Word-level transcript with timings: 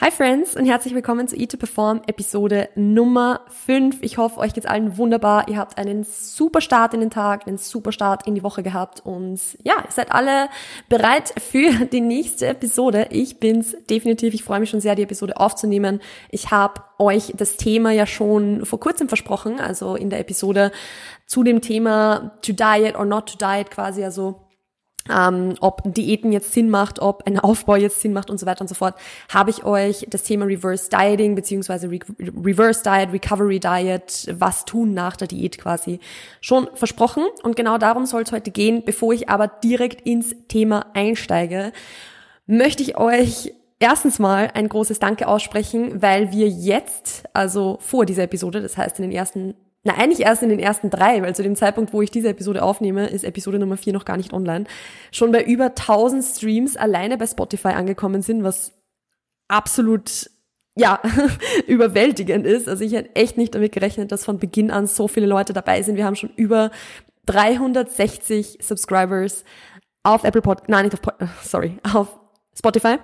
Hi 0.00 0.12
Friends 0.12 0.54
und 0.54 0.64
herzlich 0.64 0.94
willkommen 0.94 1.26
zu 1.26 1.34
Eat 1.34 1.50
to 1.50 1.56
Perform 1.56 2.02
Episode 2.06 2.68
Nummer 2.76 3.40
5. 3.48 3.96
Ich 4.02 4.16
hoffe, 4.16 4.38
euch 4.38 4.54
geht's 4.54 4.64
allen 4.64 4.96
wunderbar. 4.96 5.48
Ihr 5.48 5.56
habt 5.56 5.76
einen 5.76 6.04
super 6.04 6.60
Start 6.60 6.94
in 6.94 7.00
den 7.00 7.10
Tag, 7.10 7.48
einen 7.48 7.58
super 7.58 7.90
Start 7.90 8.24
in 8.24 8.36
die 8.36 8.44
Woche 8.44 8.62
gehabt 8.62 9.04
und 9.04 9.40
ja, 9.64 9.74
ihr 9.84 9.90
seid 9.90 10.12
alle 10.12 10.50
bereit 10.88 11.34
für 11.40 11.86
die 11.86 12.00
nächste 12.00 12.46
Episode. 12.46 13.08
Ich 13.10 13.40
bin's 13.40 13.74
definitiv. 13.90 14.34
Ich 14.34 14.44
freue 14.44 14.60
mich 14.60 14.70
schon 14.70 14.80
sehr, 14.80 14.94
die 14.94 15.02
Episode 15.02 15.36
aufzunehmen. 15.36 16.00
Ich 16.30 16.52
habe 16.52 16.80
euch 17.00 17.32
das 17.36 17.56
Thema 17.56 17.90
ja 17.90 18.06
schon 18.06 18.64
vor 18.66 18.78
kurzem 18.78 19.08
versprochen, 19.08 19.58
also 19.58 19.96
in 19.96 20.10
der 20.10 20.20
Episode 20.20 20.70
zu 21.26 21.42
dem 21.42 21.60
Thema 21.60 22.38
to 22.42 22.52
diet 22.52 22.94
or 22.94 23.04
not 23.04 23.30
to 23.30 23.36
diet 23.36 23.72
quasi, 23.72 24.04
also 24.04 24.47
ähm, 25.14 25.54
ob 25.60 25.82
Diäten 25.84 26.32
jetzt 26.32 26.52
Sinn 26.52 26.70
macht, 26.70 27.00
ob 27.00 27.26
ein 27.26 27.38
Aufbau 27.38 27.76
jetzt 27.76 28.00
Sinn 28.00 28.12
macht 28.12 28.30
und 28.30 28.38
so 28.38 28.46
weiter 28.46 28.62
und 28.62 28.68
so 28.68 28.74
fort, 28.74 28.94
habe 29.28 29.50
ich 29.50 29.64
euch 29.64 30.06
das 30.10 30.22
Thema 30.22 30.46
Reverse 30.46 30.90
Dieting 30.90 31.34
beziehungsweise 31.34 31.90
Re 31.90 31.98
Reverse 32.18 32.82
Diet, 32.82 33.12
Recovery 33.12 33.60
Diet, 33.60 34.34
was 34.38 34.64
tun 34.64 34.94
nach 34.94 35.16
der 35.16 35.28
Diät 35.28 35.58
quasi 35.58 36.00
schon 36.40 36.68
versprochen. 36.74 37.24
Und 37.42 37.56
genau 37.56 37.78
darum 37.78 38.06
soll 38.06 38.22
es 38.22 38.32
heute 38.32 38.50
gehen. 38.50 38.82
Bevor 38.84 39.12
ich 39.12 39.28
aber 39.28 39.48
direkt 39.48 40.06
ins 40.06 40.34
Thema 40.48 40.86
einsteige, 40.94 41.72
möchte 42.46 42.82
ich 42.82 42.96
euch 42.96 43.52
erstens 43.78 44.18
mal 44.18 44.50
ein 44.54 44.68
großes 44.68 44.98
Danke 44.98 45.28
aussprechen, 45.28 46.02
weil 46.02 46.32
wir 46.32 46.48
jetzt, 46.48 47.24
also 47.32 47.78
vor 47.80 48.06
dieser 48.06 48.24
Episode, 48.24 48.60
das 48.60 48.76
heißt 48.76 48.98
in 48.98 49.02
den 49.02 49.12
ersten 49.12 49.54
na, 49.88 49.94
eigentlich 49.94 50.20
erst 50.20 50.42
in 50.42 50.50
den 50.50 50.58
ersten 50.58 50.90
drei, 50.90 51.22
weil 51.22 51.34
zu 51.34 51.42
dem 51.42 51.56
Zeitpunkt, 51.56 51.94
wo 51.94 52.02
ich 52.02 52.10
diese 52.10 52.28
Episode 52.28 52.62
aufnehme, 52.62 53.06
ist 53.06 53.24
Episode 53.24 53.58
Nummer 53.58 53.78
vier 53.78 53.94
noch 53.94 54.04
gar 54.04 54.18
nicht 54.18 54.34
online, 54.34 54.66
schon 55.12 55.32
bei 55.32 55.42
über 55.42 55.66
1000 55.66 56.22
Streams 56.22 56.76
alleine 56.76 57.16
bei 57.16 57.26
Spotify 57.26 57.68
angekommen 57.68 58.20
sind, 58.20 58.44
was 58.44 58.72
absolut, 59.48 60.30
ja, 60.76 61.00
überwältigend 61.66 62.44
ist. 62.46 62.68
Also 62.68 62.84
ich 62.84 62.92
hätte 62.92 63.16
echt 63.16 63.38
nicht 63.38 63.54
damit 63.54 63.72
gerechnet, 63.72 64.12
dass 64.12 64.26
von 64.26 64.38
Beginn 64.38 64.70
an 64.70 64.86
so 64.86 65.08
viele 65.08 65.26
Leute 65.26 65.54
dabei 65.54 65.80
sind. 65.80 65.96
Wir 65.96 66.04
haben 66.04 66.16
schon 66.16 66.34
über 66.36 66.70
360 67.24 68.58
Subscribers 68.60 69.44
auf 70.02 70.24
Apple 70.24 70.42
Pod, 70.42 70.68
nein, 70.68 70.84
nicht 70.84 70.94
auf, 70.94 71.00
Pod, 71.00 71.14
sorry, 71.42 71.78
auf 71.82 72.20
Spotify. 72.54 72.96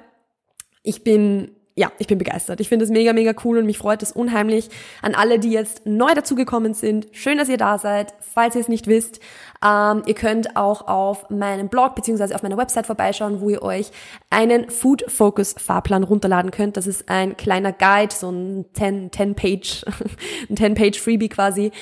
Ich 0.82 1.02
bin 1.02 1.50
ja, 1.76 1.90
ich 1.98 2.06
bin 2.06 2.18
begeistert. 2.18 2.60
Ich 2.60 2.68
finde 2.68 2.84
es 2.84 2.90
mega, 2.90 3.12
mega 3.12 3.34
cool 3.44 3.58
und 3.58 3.66
mich 3.66 3.78
freut 3.78 4.02
es 4.02 4.12
unheimlich. 4.12 4.68
An 5.02 5.16
alle, 5.16 5.40
die 5.40 5.50
jetzt 5.50 5.86
neu 5.86 6.14
dazugekommen 6.14 6.72
sind, 6.72 7.08
schön, 7.10 7.36
dass 7.36 7.48
ihr 7.48 7.56
da 7.56 7.78
seid. 7.78 8.14
Falls 8.20 8.54
ihr 8.54 8.60
es 8.60 8.68
nicht 8.68 8.86
wisst, 8.86 9.20
ähm, 9.64 10.02
ihr 10.06 10.14
könnt 10.14 10.56
auch 10.56 10.86
auf 10.88 11.30
meinem 11.30 11.68
Blog 11.68 11.94
beziehungsweise 11.94 12.34
auf 12.34 12.42
meiner 12.42 12.56
Website 12.56 12.86
vorbeischauen, 12.86 13.40
wo 13.40 13.48
ihr 13.48 13.62
euch 13.62 13.90
einen 14.30 14.68
Food 14.68 15.04
Focus 15.08 15.54
Fahrplan 15.58 16.04
runterladen 16.04 16.50
könnt. 16.50 16.76
Das 16.76 16.86
ist 16.86 17.08
ein 17.08 17.36
kleiner 17.36 17.72
Guide, 17.72 18.14
so 18.14 18.30
ein 18.30 18.66
10, 18.74 19.12
10 19.12 19.34
Page, 19.34 19.84
ein 20.50 20.56
10 20.56 20.74
Page 20.74 21.00
Freebie 21.00 21.28
quasi, 21.28 21.72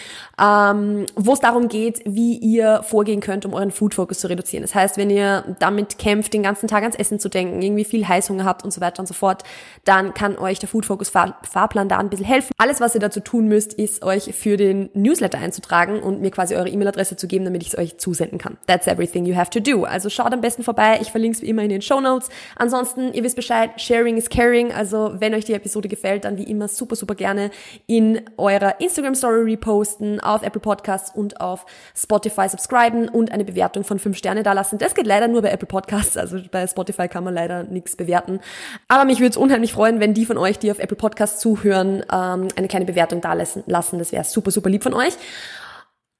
ähm, 0.40 1.06
wo 1.16 1.32
es 1.32 1.40
darum 1.40 1.68
geht, 1.68 2.02
wie 2.04 2.36
ihr 2.36 2.82
vorgehen 2.84 3.20
könnt, 3.20 3.44
um 3.44 3.54
euren 3.54 3.72
Food 3.72 3.94
Focus 3.94 4.20
zu 4.20 4.28
reduzieren. 4.28 4.62
Das 4.62 4.74
heißt, 4.74 4.96
wenn 4.96 5.10
ihr 5.10 5.56
damit 5.58 5.98
kämpft, 5.98 6.32
den 6.34 6.42
ganzen 6.42 6.68
Tag 6.68 6.82
ans 6.82 6.96
Essen 6.96 7.18
zu 7.18 7.28
denken, 7.28 7.60
irgendwie 7.62 7.84
viel 7.84 8.06
Heißhunger 8.06 8.44
habt 8.44 8.64
und 8.64 8.72
so 8.72 8.80
weiter 8.80 9.00
und 9.00 9.06
so 9.06 9.14
fort, 9.14 9.42
dann 9.84 10.14
kann 10.14 10.38
euch 10.38 10.60
der 10.60 10.68
Food 10.68 10.86
Focus 10.86 11.10
Fahrplan 11.10 11.88
da 11.88 11.98
ein 11.98 12.10
bisschen 12.10 12.26
helfen. 12.26 12.52
Alles, 12.58 12.80
was 12.80 12.94
ihr 12.94 13.00
dazu 13.00 13.20
tun 13.20 13.48
müsst, 13.48 13.72
ist 13.74 14.04
euch 14.04 14.34
für 14.34 14.56
den 14.56 14.90
Newsletter 14.94 15.38
einzutragen 15.38 16.00
und 16.00 16.20
mir 16.20 16.30
quasi 16.30 16.54
eure 16.54 16.68
E-Mail-Adresse 16.68 17.16
zu 17.16 17.26
geben, 17.26 17.44
damit 17.44 17.62
ich 17.62 17.71
es 17.72 17.78
euch 17.78 17.98
zusenden 17.98 18.38
kann. 18.38 18.58
That's 18.66 18.86
everything 18.86 19.26
you 19.26 19.36
have 19.36 19.50
to 19.50 19.60
do. 19.60 19.84
Also 19.84 20.08
schaut 20.08 20.32
am 20.32 20.40
besten 20.40 20.62
vorbei. 20.62 20.98
Ich 21.00 21.10
verlinke 21.10 21.36
es 21.36 21.42
wie 21.42 21.48
immer 21.48 21.62
in 21.62 21.68
den 21.68 21.82
Show 21.82 22.00
Notes. 22.00 22.28
Ansonsten, 22.56 23.12
ihr 23.12 23.22
wisst 23.24 23.36
Bescheid, 23.36 23.70
sharing 23.80 24.16
is 24.16 24.28
caring. 24.28 24.72
Also 24.72 25.14
wenn 25.18 25.34
euch 25.34 25.44
die 25.44 25.54
Episode 25.54 25.88
gefällt, 25.88 26.24
dann 26.24 26.38
wie 26.38 26.44
immer 26.44 26.68
super, 26.68 26.96
super 26.96 27.14
gerne 27.14 27.50
in 27.86 28.20
eurer 28.36 28.80
Instagram 28.80 29.14
Story 29.14 29.42
reposten, 29.42 30.20
auf 30.20 30.42
Apple 30.42 30.60
Podcasts 30.60 31.14
und 31.14 31.40
auf 31.40 31.66
Spotify 31.96 32.48
subscriben 32.48 33.08
und 33.08 33.32
eine 33.32 33.44
Bewertung 33.44 33.84
von 33.84 33.98
fünf 33.98 34.16
Sterne 34.16 34.42
da 34.42 34.52
lassen. 34.52 34.78
Das 34.78 34.94
geht 34.94 35.06
leider 35.06 35.28
nur 35.28 35.42
bei 35.42 35.50
Apple 35.50 35.68
Podcasts. 35.68 36.16
Also 36.16 36.38
bei 36.50 36.66
Spotify 36.66 37.08
kann 37.08 37.24
man 37.24 37.34
leider 37.34 37.64
nichts 37.64 37.96
bewerten. 37.96 38.40
Aber 38.88 39.04
mich 39.04 39.18
würde 39.18 39.30
es 39.30 39.36
unheimlich 39.36 39.72
freuen, 39.72 40.00
wenn 40.00 40.14
die 40.14 40.26
von 40.26 40.38
euch, 40.38 40.58
die 40.58 40.70
auf 40.70 40.78
Apple 40.78 40.96
Podcasts 40.96 41.40
zuhören, 41.40 42.04
ähm, 42.12 42.48
eine 42.56 42.68
kleine 42.68 42.84
Bewertung 42.84 43.20
da 43.20 43.32
lassen. 43.32 43.98
Das 43.98 44.12
wäre 44.12 44.24
super, 44.24 44.50
super 44.50 44.70
lieb 44.70 44.82
von 44.82 44.94
euch. 44.94 45.14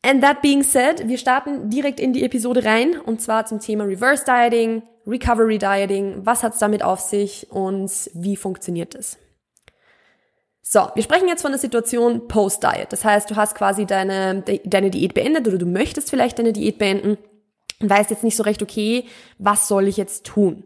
And 0.05 0.23
that 0.23 0.43
being 0.43 0.65
said, 0.65 1.09
wir 1.09 1.17
starten 1.17 1.71
direkt 1.71 2.01
in 2.01 2.13
die 2.13 2.25
Episode 2.25 2.65
rein 2.65 2.99
und 2.99 3.21
zwar 3.21 3.47
zum 3.47 3.61
Thema 3.61 3.85
Reverse 3.85 4.25
Dieting, 4.25 4.83
Recovery 5.07 5.59
Dieting, 5.59 6.27
was 6.27 6.43
hat's 6.43 6.59
damit 6.59 6.83
auf 6.83 7.01
sich 7.01 7.51
und 7.51 7.91
wie 8.15 8.37
funktioniert 8.37 8.95
es? 8.95 9.19
So, 10.61 10.89
wir 10.95 11.03
sprechen 11.03 11.29
jetzt 11.29 11.43
von 11.43 11.53
der 11.53 11.59
Situation 11.59 12.29
Post-Diet. 12.29 12.93
Das 12.93 13.05
heißt, 13.05 13.31
du 13.31 13.37
hast 13.37 13.55
quasi 13.55 13.85
deine, 13.85 14.43
deine 14.65 14.91
Diät 14.91 15.13
beendet 15.13 15.47
oder 15.47 15.59
du 15.59 15.67
möchtest 15.67 16.11
vielleicht 16.11 16.39
deine 16.39 16.53
Diät 16.53 16.79
beenden 16.79 17.19
und 17.81 17.91
weißt 17.91 18.11
jetzt 18.11 18.25
nicht 18.25 18.37
so 18.37 18.43
recht, 18.43 18.63
okay, 18.63 19.05
was 19.39 19.69
soll 19.69 19.89
ich 19.89 19.97
jetzt 19.97 20.25
tun? 20.25 20.65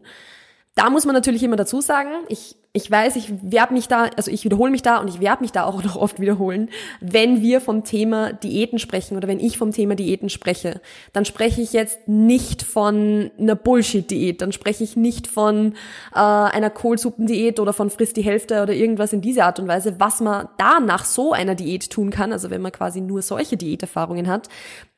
Da 0.77 0.91
muss 0.91 1.05
man 1.05 1.15
natürlich 1.15 1.41
immer 1.41 1.55
dazu 1.55 1.81
sagen, 1.81 2.11
ich, 2.29 2.55
ich 2.71 2.91
weiß, 2.91 3.15
ich 3.15 3.33
werbe 3.41 3.73
mich 3.73 3.87
da, 3.87 4.11
also 4.15 4.29
ich 4.29 4.43
wiederhole 4.43 4.69
mich 4.69 4.83
da 4.83 4.99
und 4.99 5.07
ich 5.07 5.19
werde 5.19 5.41
mich 5.41 5.51
da 5.51 5.63
auch 5.63 5.83
noch 5.83 5.95
oft 5.95 6.19
wiederholen, 6.19 6.69
wenn 7.01 7.41
wir 7.41 7.61
vom 7.61 7.83
Thema 7.83 8.33
Diäten 8.33 8.77
sprechen 8.77 9.17
oder 9.17 9.27
wenn 9.27 9.39
ich 9.39 9.57
vom 9.57 9.71
Thema 9.71 9.95
Diäten 9.95 10.29
spreche, 10.29 10.79
dann 11.13 11.25
spreche 11.25 11.63
ich 11.63 11.73
jetzt 11.73 12.07
nicht 12.07 12.61
von 12.61 13.31
einer 13.39 13.55
Bullshit-Diät, 13.55 14.39
dann 14.43 14.51
spreche 14.51 14.83
ich 14.83 14.95
nicht 14.95 15.25
von 15.25 15.73
äh, 16.13 16.19
einer 16.19 16.69
Kohlsuppendiät 16.69 17.59
oder 17.59 17.73
von 17.73 17.89
frisst 17.89 18.15
die 18.15 18.21
Hälfte 18.21 18.61
oder 18.61 18.73
irgendwas 18.73 19.13
in 19.13 19.21
dieser 19.21 19.45
Art 19.45 19.59
und 19.59 19.67
Weise, 19.67 19.99
was 19.99 20.21
man 20.21 20.47
da 20.59 20.79
nach 20.79 21.05
so 21.05 21.33
einer 21.33 21.55
Diät 21.55 21.89
tun 21.89 22.11
kann, 22.11 22.31
also 22.31 22.51
wenn 22.51 22.61
man 22.61 22.71
quasi 22.71 23.01
nur 23.01 23.23
solche 23.23 23.57
Diäterfahrungen 23.57 24.27
hat. 24.27 24.47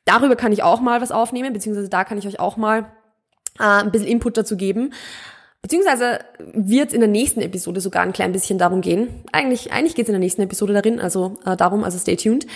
Darüber 0.03 0.35
kann 0.35 0.51
ich 0.51 0.62
auch 0.62 0.81
mal 0.81 1.00
was 1.00 1.13
aufnehmen, 1.13 1.53
beziehungsweise 1.53 1.88
da 1.88 2.03
kann 2.03 2.18
ich 2.18 2.28
euch 2.28 2.41
auch 2.41 2.57
mal 2.57 2.91
äh, 3.59 3.63
ein 3.63 3.91
bisschen 3.91 4.09
Input 4.09 4.35
dazu 4.35 4.57
geben. 4.57 4.91
Beziehungsweise 5.62 6.20
wird 6.53 6.94
in 6.94 7.02
der 7.02 7.09
nächsten 7.09 7.42
Episode 7.42 7.81
sogar 7.81 8.03
ein 8.03 8.14
klein 8.14 8.31
bisschen 8.31 8.58
darum 8.58 8.80
gehen. 8.80 9.09
Eigentlich, 9.34 9.74
eigentlich 9.74 9.94
geht 9.94 10.06
es 10.06 10.09
in 10.09 10.14
der 10.14 10.22
nächsten 10.22 10.42
Episode 10.42 10.72
darin, 10.72 11.02
also 11.02 11.38
äh, 11.46 11.58
darum, 11.58 11.84
also 11.84 11.97
stay 12.00 12.16
tuned. 12.16 12.47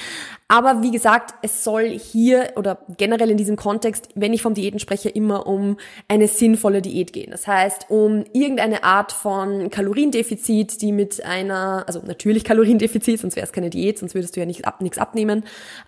Aber 0.48 0.84
wie 0.84 0.92
gesagt, 0.92 1.34
es 1.42 1.66
soll 1.66 1.90
hier 1.90 2.54
oder 2.56 2.78
generell 2.98 3.30
in 3.30 3.36
diesem 3.36 3.58
Kontext, 3.58 4.08
wenn 4.16 4.32
ich 4.32 4.42
vom 4.42 4.54
Diäten 4.54 4.80
spreche, 4.80 5.10
immer 5.10 5.48
um 5.48 5.76
eine 6.08 6.30
sinnvolle 6.30 6.82
Diät 6.82 7.12
gehen. 7.12 7.32
Das 7.32 7.46
heißt, 7.46 7.88
um 7.90 8.24
irgendeine 8.32 8.86
Art 8.86 9.12
von 9.12 9.70
Kaloriendefizit, 9.70 10.82
die 10.82 10.94
mit 10.94 11.26
einer, 11.26 11.84
also 11.88 12.02
natürlich 12.06 12.46
Kaloriendefizit, 12.46 13.20
sonst 13.20 13.36
wäre 13.36 13.46
es 13.46 13.52
keine 13.52 13.70
Diät, 13.70 14.00
sonst 14.00 14.16
würdest 14.16 14.38
du 14.38 14.40
ja 14.40 14.46
nichts 14.46 14.64
ab, 14.64 14.82
abnehmen, 14.96 15.44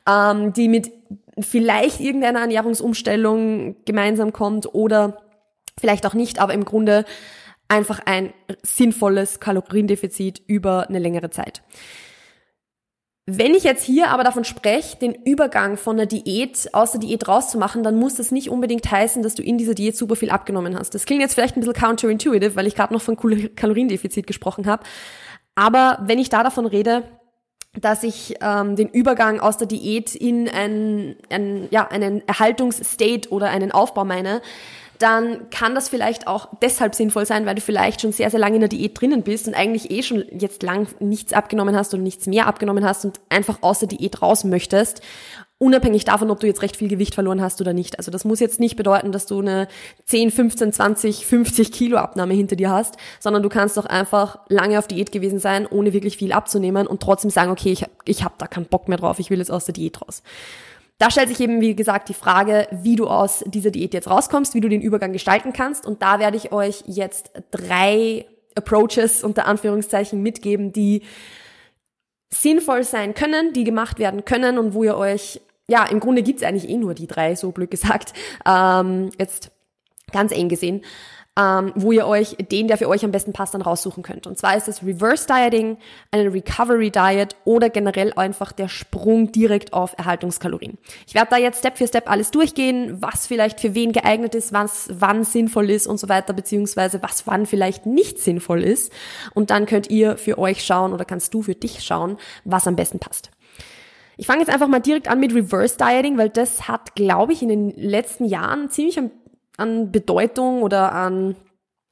ähm, 0.06 0.52
die 0.52 0.68
mit 0.68 0.92
vielleicht 1.40 2.02
irgendeiner 2.02 2.42
Ernährungsumstellung 2.42 3.78
gemeinsam 3.86 4.34
kommt 4.34 4.74
oder 4.74 5.25
vielleicht 5.80 6.06
auch 6.06 6.13
nicht, 6.13 6.40
aber 6.40 6.53
im 6.53 6.66
Grunde 6.66 7.06
einfach 7.68 8.00
ein 8.06 8.34
sinnvolles 8.62 9.40
Kaloriendefizit 9.40 10.41
über 10.47 10.88
eine 10.88 11.00
längere 11.00 11.30
Zeit. 11.30 11.63
Wenn 13.28 13.56
ich 13.56 13.63
jetzt 13.63 13.84
hier 13.84 14.12
aber 14.12 14.24
davon 14.24 14.44
spreche, 14.44 14.97
den 14.97 15.16
Übergang 15.16 15.78
von 15.78 15.96
einer 15.96 16.06
Diät 16.06 16.69
aus 16.74 16.91
der 16.91 17.00
Diät 17.00 17.28
rauszumachen, 17.28 17.81
dann 17.81 17.97
muss 17.97 18.13
das 18.13 18.30
nicht 18.30 18.52
unbedingt 18.52 18.90
heißen, 18.90 19.24
dass 19.24 19.34
du 19.34 19.41
in 19.41 19.58
dieser 19.58 19.74
Diät 19.74 19.97
super 19.97 20.16
viel 20.16 20.30
abgenommen 20.30 20.78
hast. 20.78 20.94
Das 20.94 21.06
klingt 21.06 21.22
jetzt 21.22 21.34
vielleicht 21.34 21.58
ein 21.58 21.62
bisschen 21.62 21.74
counterintuitive, 21.74 22.56
weil 22.56 22.68
ich 22.68 22.75
gerade 22.75 22.94
noch 22.94 23.02
von 23.02 23.18
Kaloriendefizit 23.18 24.28
gesprochen 24.28 24.68
habe. 24.68 24.84
Aber 25.56 25.97
wenn 26.03 26.19
ich 26.19 26.30
da 26.30 26.44
davon 26.44 26.68
rede, 26.68 27.02
dass 27.74 28.03
ich 28.03 28.36
ähm, 28.42 28.75
den 28.75 28.90
Übergang 28.90 29.40
aus 29.40 29.57
der 29.57 29.68
Diät 29.68 30.13
in 30.13 30.47
ein, 30.47 31.16
ein, 31.31 31.68
ja, 31.72 31.88
einen 31.88 32.25
Erhaltungsstate 32.28 33.30
oder 33.31 33.50
einen 33.50 33.72
Aufbau 33.72 34.06
meine, 34.06 34.44
dann 35.00 35.50
kann 35.50 35.75
das 35.75 35.89
vielleicht 35.89 36.28
auch 36.28 36.50
deshalb 36.61 36.95
sinnvoll 36.95 37.25
sein, 37.25 37.45
weil 37.45 37.56
du 37.56 37.61
vielleicht 37.61 38.01
schon 38.01 38.11
sehr, 38.11 38.29
sehr 38.29 38.39
lange 38.39 38.56
in 38.56 38.61
der 38.61 38.69
Diät 38.69 39.00
drinnen 39.00 39.23
bist 39.23 39.47
und 39.47 39.53
eigentlich 39.53 39.91
eh 39.91 40.03
schon 40.03 40.23
jetzt 40.31 40.63
lang 40.63 40.88
nichts 41.00 41.33
abgenommen 41.33 41.75
hast 41.75 41.94
oder 41.94 42.03
nichts 42.03 42.27
mehr 42.27 42.47
abgenommen 42.47 42.86
hast 42.86 43.06
und 43.06 43.19
einfach 43.30 43.59
aus 43.62 43.80
der 43.80 43.89
Diät 43.89 44.21
raus 44.21 44.44
möchtest. 44.44 45.01
Unabhängig 45.57 46.03
davon, 46.03 46.31
ob 46.31 46.42
du 46.42 46.47
jetzt 46.47 46.62
recht 46.62 46.75
viel 46.75 46.89
Gewicht 46.89 47.15
verloren 47.15 47.42
hast 47.42 47.62
oder 47.62 47.71
nicht. 47.71 47.97
Also 47.97 48.12
das 48.12 48.25
muss 48.25 48.42
jetzt 48.42 48.59
nicht 48.59 48.75
bedeuten, 48.75 49.13
dass 49.13 49.25
du 49.25 49.39
eine 49.39 49.69
10, 50.06 50.31
15, 50.31 50.74
20, 50.74 51.25
50 51.25 51.71
Kilo 51.71 51.98
Abnahme 51.98 52.33
hinter 52.33 52.57
dir 52.57 52.69
hast, 52.69 52.98
sondern 53.21 53.41
du 53.41 53.48
kannst 53.48 53.77
doch 53.77 53.86
einfach 53.86 54.39
lange 54.50 54.77
auf 54.77 54.88
Diät 54.88 55.13
gewesen 55.13 55.39
sein, 55.39 55.65
ohne 55.65 55.94
wirklich 55.94 56.18
viel 56.18 56.33
abzunehmen 56.33 56.88
und 56.88 57.01
trotzdem 57.01 57.31
sagen, 57.31 57.51
okay, 57.51 57.71
ich, 57.71 57.86
ich 58.03 58.24
habe 58.25 58.36
da 58.38 58.48
keinen 58.48 58.65
Bock 58.65 58.89
mehr 58.89 58.98
drauf, 58.98 59.19
ich 59.19 59.30
will 59.30 59.39
jetzt 59.39 59.51
aus 59.51 59.63
der 59.63 59.74
Diät 59.74 60.01
raus. 60.01 60.24
Da 60.97 61.12
stellt 61.12 61.27
sich 61.27 61.39
eben, 61.42 61.59
wie 61.59 61.75
gesagt, 61.75 62.07
die 62.07 62.13
Frage, 62.13 62.68
wie 62.71 62.95
du 62.95 63.07
aus 63.07 63.44
dieser 63.47 63.71
Diät 63.71 63.94
jetzt 63.94 64.09
rauskommst, 64.09 64.53
wie 64.53 64.62
du 64.62 64.69
den 64.69 64.81
Übergang 64.81 65.12
gestalten 65.12 65.51
kannst. 65.51 65.86
Und 65.86 66.01
da 66.01 66.19
werde 66.19 66.38
ich 66.38 66.53
euch 66.53 66.83
jetzt 66.88 67.31
drei 67.51 68.25
Approaches 68.56 69.24
unter 69.24 69.45
Anführungszeichen 69.45 70.21
mitgeben, 70.21 70.71
die 70.71 71.03
sinnvoll 72.30 72.83
sein 72.83 73.13
können, 73.13 73.51
die 73.51 73.65
gemacht 73.65 74.00
werden 74.00 74.24
können 74.24 74.57
und 74.57 74.74
wo 74.74 74.83
ihr 74.83 74.97
euch, 74.97 75.42
ja, 75.68 75.86
im 75.86 76.00
Grunde 76.00 76.24
gibt's 76.24 76.44
eigentlich 76.44 76.69
eh 76.69 76.77
nur 76.77 76.94
die 76.94 77.07
drei, 77.07 77.36
so 77.36 77.51
blöd 77.51 77.71
gesagt, 77.71 78.13
ähm, 78.45 79.09
jetzt 79.19 79.51
ganz 80.12 80.31
eng 80.31 80.48
gesehen, 80.48 80.81
ähm, 81.38 81.74
wo 81.76 81.92
ihr 81.92 82.08
euch 82.08 82.38
den, 82.52 82.68
der 82.68 82.78
für 82.78 82.88
euch 82.88 83.04
am 83.04 83.12
besten 83.12 83.34
passt, 83.34 83.54
dann 83.54 83.62
raussuchen 83.62 84.04
könnt. 84.04 84.26
Und 84.26 84.38
zwar 84.38 84.56
ist 84.56 84.68
es 84.68 84.84
Reverse 84.84 85.28
Dieting, 85.28 85.78
eine 86.12 86.34
Recovery 86.34 86.92
Diet 86.92 87.36
oder 87.44 87.70
generell 87.70 88.14
einfach 88.14 88.54
der 88.54 88.70
Sprung 88.70 89.32
direkt 89.32 89.74
auf 89.74 89.96
Erhaltungskalorien. 89.98 90.78
Ich 91.08 91.14
werde 91.14 91.32
da 91.32 91.38
jetzt 91.38 91.60
Step 91.60 91.78
für 91.78 91.88
Step 91.88 92.10
alles 92.10 92.32
durchgehen, 92.32 93.02
was 93.02 93.28
vielleicht 93.28 93.60
für 93.60 93.76
wen 93.76 93.92
geeignet 93.92 94.34
ist, 94.34 94.54
was 94.54 94.90
wann 94.94 95.26
sinnvoll 95.26 95.70
ist 95.70 95.88
und 95.88 96.00
so 96.00 96.08
weiter, 96.08 96.32
beziehungsweise 96.32 97.04
was 97.04 97.28
wann 97.28 97.46
vielleicht 97.46 97.86
nicht 97.86 98.20
sinnvoll 98.20 98.64
ist. 98.64 98.94
Und 99.34 99.50
dann 99.50 99.66
könnt 99.66 99.90
ihr 99.90 100.18
für 100.18 100.38
euch 100.38 100.64
schauen 100.64 100.94
oder 100.94 101.04
kannst 101.04 101.34
du 101.34 101.42
für 101.42 101.56
dich 101.56 101.84
schauen, 101.84 102.18
was 102.46 102.66
am 102.68 102.78
besten 102.78 103.00
passt. 103.00 103.32
Ich 104.18 104.28
fange 104.28 104.40
jetzt 104.40 104.50
einfach 104.50 104.70
mal 104.70 104.80
direkt 104.80 105.10
an 105.10 105.20
mit 105.20 105.34
Reverse 105.36 105.76
Dieting, 105.78 106.18
weil 106.18 106.30
das 106.30 106.70
hat, 106.70 106.96
glaube 106.96 107.34
ich, 107.34 107.42
in 107.42 107.50
den 107.50 107.72
letzten 107.72 108.24
Jahren 108.24 108.70
ziemlich 108.70 108.98
an, 109.57 109.92
Bedeutung 109.92 110.62
oder 110.62 110.92
an, 110.92 111.36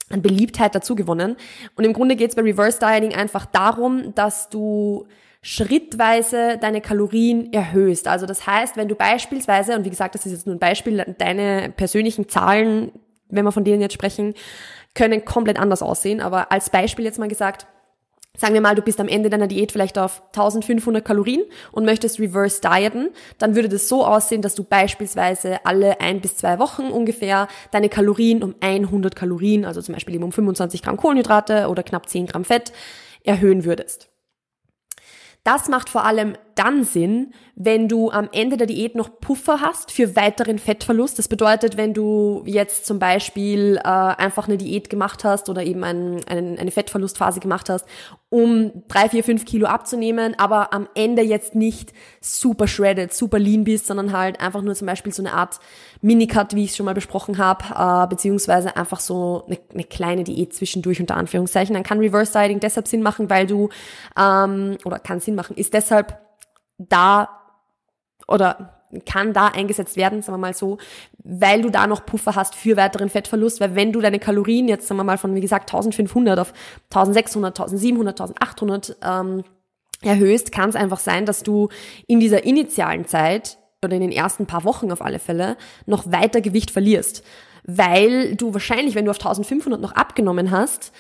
an 0.09 0.21
Beliebtheit 0.21 0.75
dazu 0.75 0.95
gewonnen. 0.95 1.35
Und 1.75 1.83
im 1.83 1.93
Grunde 1.93 2.15
geht 2.15 2.29
es 2.29 2.35
bei 2.35 2.41
Reverse 2.41 2.79
Dieting 2.79 3.13
einfach 3.13 3.45
darum, 3.45 4.13
dass 4.15 4.49
du 4.49 5.07
schrittweise 5.41 6.57
deine 6.57 6.79
Kalorien 6.79 7.51
erhöhst. 7.51 8.07
Also 8.07 8.25
das 8.25 8.47
heißt, 8.47 8.77
wenn 8.77 8.87
du 8.87 8.95
beispielsweise, 8.95 9.75
und 9.75 9.83
wie 9.83 9.89
gesagt, 9.89 10.15
das 10.15 10.25
ist 10.25 10.31
jetzt 10.31 10.47
nur 10.47 10.55
ein 10.55 10.59
Beispiel, 10.59 11.03
deine 11.17 11.71
persönlichen 11.75 12.29
Zahlen, 12.29 12.93
wenn 13.29 13.43
wir 13.43 13.51
von 13.51 13.65
denen 13.65 13.81
jetzt 13.81 13.93
sprechen, 13.93 14.33
können 14.95 15.25
komplett 15.25 15.59
anders 15.59 15.81
aussehen. 15.81 16.21
Aber 16.21 16.51
als 16.51 16.69
Beispiel 16.69 17.03
jetzt 17.03 17.19
mal 17.19 17.27
gesagt, 17.27 17.67
Sagen 18.35 18.55
wir 18.55 18.61
mal, 18.61 18.73
du 18.73 18.81
bist 18.81 18.99
am 18.99 19.07
Ende 19.07 19.29
deiner 19.29 19.45
Diät 19.45 19.71
vielleicht 19.71 19.99
auf 19.99 20.23
1500 20.27 21.05
Kalorien 21.05 21.43
und 21.71 21.85
möchtest 21.85 22.19
reverse 22.19 22.61
dieten, 22.61 23.09
dann 23.37 23.53
würde 23.53 23.69
das 23.69 23.87
so 23.87 24.03
aussehen, 24.03 24.41
dass 24.41 24.55
du 24.55 24.63
beispielsweise 24.63 25.63
alle 25.65 26.01
ein 26.01 26.19
bis 26.19 26.37
zwei 26.37 26.57
Wochen 26.57 26.85
ungefähr 26.87 27.47
deine 27.69 27.89
Kalorien 27.89 28.41
um 28.41 28.55
100 28.59 29.15
Kalorien, 29.15 29.65
also 29.65 29.83
zum 29.83 29.93
Beispiel 29.93 30.15
eben 30.15 30.23
um 30.23 30.31
25 30.31 30.81
Gramm 30.81 30.97
Kohlenhydrate 30.97 31.67
oder 31.67 31.83
knapp 31.83 32.09
10 32.09 32.25
Gramm 32.25 32.43
Fett, 32.43 32.73
erhöhen 33.23 33.65
würdest. 33.65 34.09
Das 35.43 35.67
macht 35.67 35.89
vor 35.89 36.03
allem 36.03 36.35
dann 36.55 36.83
Sinn, 36.83 37.33
wenn 37.55 37.87
du 37.87 38.09
am 38.09 38.29
Ende 38.31 38.57
der 38.57 38.67
Diät 38.67 38.95
noch 38.95 39.19
Puffer 39.19 39.61
hast 39.61 39.91
für 39.91 40.15
weiteren 40.15 40.57
Fettverlust. 40.57 41.19
Das 41.19 41.27
bedeutet, 41.27 41.77
wenn 41.77 41.93
du 41.93 42.41
jetzt 42.45 42.85
zum 42.85 42.97
Beispiel 42.97 43.79
äh, 43.83 43.87
einfach 43.87 44.47
eine 44.47 44.57
Diät 44.57 44.89
gemacht 44.89 45.23
hast 45.23 45.49
oder 45.49 45.63
eben 45.63 45.83
ein, 45.83 46.21
ein, 46.27 46.57
eine 46.57 46.71
Fettverlustphase 46.71 47.39
gemacht 47.39 47.69
hast, 47.69 47.85
um 48.29 48.71
drei, 48.87 49.09
vier, 49.09 49.23
fünf 49.23 49.45
Kilo 49.45 49.67
abzunehmen, 49.67 50.33
aber 50.39 50.73
am 50.73 50.87
Ende 50.95 51.21
jetzt 51.21 51.53
nicht 51.53 51.93
super 52.19 52.67
shredded, 52.67 53.13
super 53.13 53.37
lean 53.37 53.63
bist, 53.63 53.85
sondern 53.85 54.11
halt 54.11 54.39
einfach 54.39 54.63
nur 54.63 54.73
zum 54.73 54.87
Beispiel 54.87 55.13
so 55.13 55.21
eine 55.21 55.33
Art 55.33 55.59
Minicut, 56.01 56.55
wie 56.55 56.63
ich 56.63 56.71
es 56.71 56.77
schon 56.77 56.87
mal 56.87 56.95
besprochen 56.95 57.37
habe, 57.37 57.65
äh, 57.75 58.07
beziehungsweise 58.07 58.75
einfach 58.75 58.99
so 58.99 59.43
eine, 59.45 59.59
eine 59.71 59.83
kleine 59.83 60.23
Diät 60.23 60.55
zwischendurch 60.55 60.99
unter 60.99 61.17
Anführungszeichen. 61.17 61.75
Dann 61.75 61.83
kann 61.83 61.99
Reverse 61.99 62.33
Dieting 62.33 62.59
deshalb 62.59 62.87
Sinn 62.87 63.03
machen, 63.03 63.29
weil 63.29 63.45
du 63.45 63.69
ähm, 64.19 64.77
oder 64.83 64.97
kann 64.97 65.19
Sinn 65.19 65.35
machen, 65.35 65.55
ist 65.55 65.75
deshalb 65.75 66.22
da 66.89 67.29
oder 68.27 68.83
kann 69.05 69.33
da 69.33 69.47
eingesetzt 69.47 69.97
werden, 69.97 70.21
sagen 70.21 70.37
wir 70.37 70.47
mal 70.47 70.53
so, 70.53 70.77
weil 71.23 71.61
du 71.61 71.69
da 71.69 71.87
noch 71.87 72.05
Puffer 72.05 72.35
hast 72.35 72.55
für 72.55 72.77
weiteren 72.77 73.09
Fettverlust, 73.09 73.59
weil 73.59 73.75
wenn 73.75 73.91
du 73.91 74.01
deine 74.01 74.19
Kalorien 74.19 74.67
jetzt, 74.67 74.87
sagen 74.87 74.99
wir 74.99 75.03
mal, 75.03 75.17
von, 75.17 75.33
wie 75.35 75.41
gesagt, 75.41 75.73
1500 75.73 76.39
auf 76.39 76.53
1600, 76.93 77.59
1700, 77.59 78.21
1800 78.21 78.97
ähm, 79.03 79.43
erhöhst, 80.01 80.51
kann 80.51 80.69
es 80.69 80.75
einfach 80.75 80.99
sein, 80.99 81.25
dass 81.25 81.43
du 81.43 81.69
in 82.07 82.19
dieser 82.19 82.43
initialen 82.43 83.05
Zeit 83.05 83.57
oder 83.83 83.95
in 83.95 84.01
den 84.01 84.11
ersten 84.11 84.45
paar 84.45 84.63
Wochen 84.63 84.91
auf 84.91 85.01
alle 85.01 85.19
Fälle 85.19 85.57
noch 85.85 86.11
weiter 86.11 86.41
Gewicht 86.41 86.71
verlierst, 86.71 87.23
weil 87.63 88.35
du 88.35 88.53
wahrscheinlich, 88.53 88.95
wenn 88.95 89.05
du 89.05 89.11
auf 89.11 89.17
1500 89.17 89.81
noch 89.81 89.93
abgenommen 89.93 90.51
hast, 90.51 90.91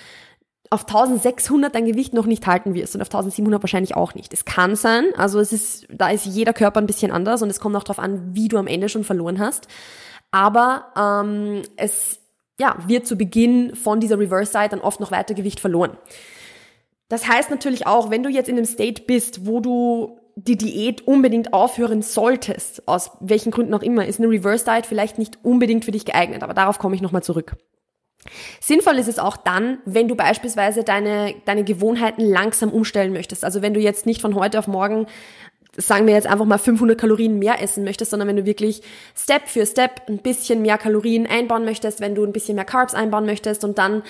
auf 0.73 0.87
1600 0.87 1.75
dein 1.75 1.85
Gewicht 1.85 2.15
noch 2.15 2.25
nicht 2.25 2.47
halten 2.47 2.73
wirst 2.73 2.95
und 2.95 3.01
auf 3.01 3.07
1700 3.07 3.61
wahrscheinlich 3.61 3.95
auch 3.95 4.15
nicht. 4.15 4.33
Es 4.33 4.43
kann 4.43 4.75
sein, 4.75 5.05
also 5.15 5.39
es 5.39 5.53
ist, 5.53 5.85
da 5.89 6.09
ist 6.09 6.25
jeder 6.25 6.51
Körper 6.51 6.79
ein 6.79 6.87
bisschen 6.87 7.11
anders 7.11 7.43
und 7.43 7.49
es 7.51 7.59
kommt 7.59 7.75
auch 7.75 7.83
darauf 7.83 7.99
an, 7.99 8.33
wie 8.33 8.47
du 8.47 8.57
am 8.57 8.65
Ende 8.65 8.89
schon 8.89 9.03
verloren 9.03 9.37
hast. 9.37 9.67
Aber 10.31 10.87
ähm, 10.97 11.61
es 11.77 12.17
ja, 12.59 12.75
wird 12.87 13.05
zu 13.05 13.17
Beginn 13.17 13.75
von 13.75 13.99
dieser 13.99 14.17
Reverse-Side 14.17 14.69
dann 14.69 14.81
oft 14.81 14.99
noch 14.99 15.11
weiter 15.11 15.35
Gewicht 15.35 15.59
verloren. 15.59 15.95
Das 17.07 17.27
heißt 17.27 17.51
natürlich 17.51 17.85
auch, 17.85 18.09
wenn 18.09 18.23
du 18.23 18.29
jetzt 18.29 18.49
in 18.49 18.57
einem 18.57 18.65
State 18.65 19.03
bist, 19.03 19.45
wo 19.45 19.59
du 19.59 20.17
die 20.35 20.57
Diät 20.57 21.07
unbedingt 21.07 21.53
aufhören 21.53 22.01
solltest, 22.01 22.87
aus 22.87 23.11
welchen 23.19 23.51
Gründen 23.51 23.75
auch 23.75 23.83
immer, 23.83 24.07
ist 24.07 24.19
eine 24.19 24.29
Reverse 24.29 24.65
Diet 24.65 24.87
vielleicht 24.87 25.19
nicht 25.19 25.37
unbedingt 25.43 25.85
für 25.85 25.91
dich 25.91 26.05
geeignet, 26.05 26.41
aber 26.41 26.55
darauf 26.55 26.79
komme 26.79 26.95
ich 26.95 27.01
nochmal 27.03 27.21
zurück. 27.21 27.55
Sinnvoll 28.59 28.97
ist 28.99 29.07
es 29.07 29.19
auch 29.19 29.37
dann, 29.37 29.79
wenn 29.85 30.07
du 30.07 30.15
beispielsweise 30.15 30.83
deine, 30.83 31.35
deine 31.45 31.63
Gewohnheiten 31.63 32.21
langsam 32.21 32.71
umstellen 32.71 33.13
möchtest. 33.13 33.43
Also 33.43 33.61
wenn 33.61 33.73
du 33.73 33.79
jetzt 33.79 34.05
nicht 34.05 34.21
von 34.21 34.35
heute 34.35 34.59
auf 34.59 34.67
morgen 34.67 35.07
sagen 35.75 36.05
wir 36.05 36.13
jetzt 36.13 36.27
einfach 36.27 36.45
mal 36.45 36.59
500 36.59 36.99
Kalorien 36.99 37.39
mehr 37.39 37.61
essen 37.61 37.83
möchtest, 37.83 38.11
sondern 38.11 38.27
wenn 38.27 38.35
du 38.35 38.45
wirklich 38.45 38.81
Step 39.15 39.47
für 39.47 39.65
Step 39.65 40.01
ein 40.07 40.19
bisschen 40.19 40.61
mehr 40.61 40.77
Kalorien 40.77 41.25
einbauen 41.25 41.65
möchtest, 41.65 41.99
wenn 41.99 42.13
du 42.13 42.23
ein 42.23 42.31
bisschen 42.31 42.55
mehr 42.55 42.65
Carbs 42.65 42.93
einbauen 42.93 43.25
möchtest 43.25 43.63
und 43.63 43.77
dann 43.77 44.03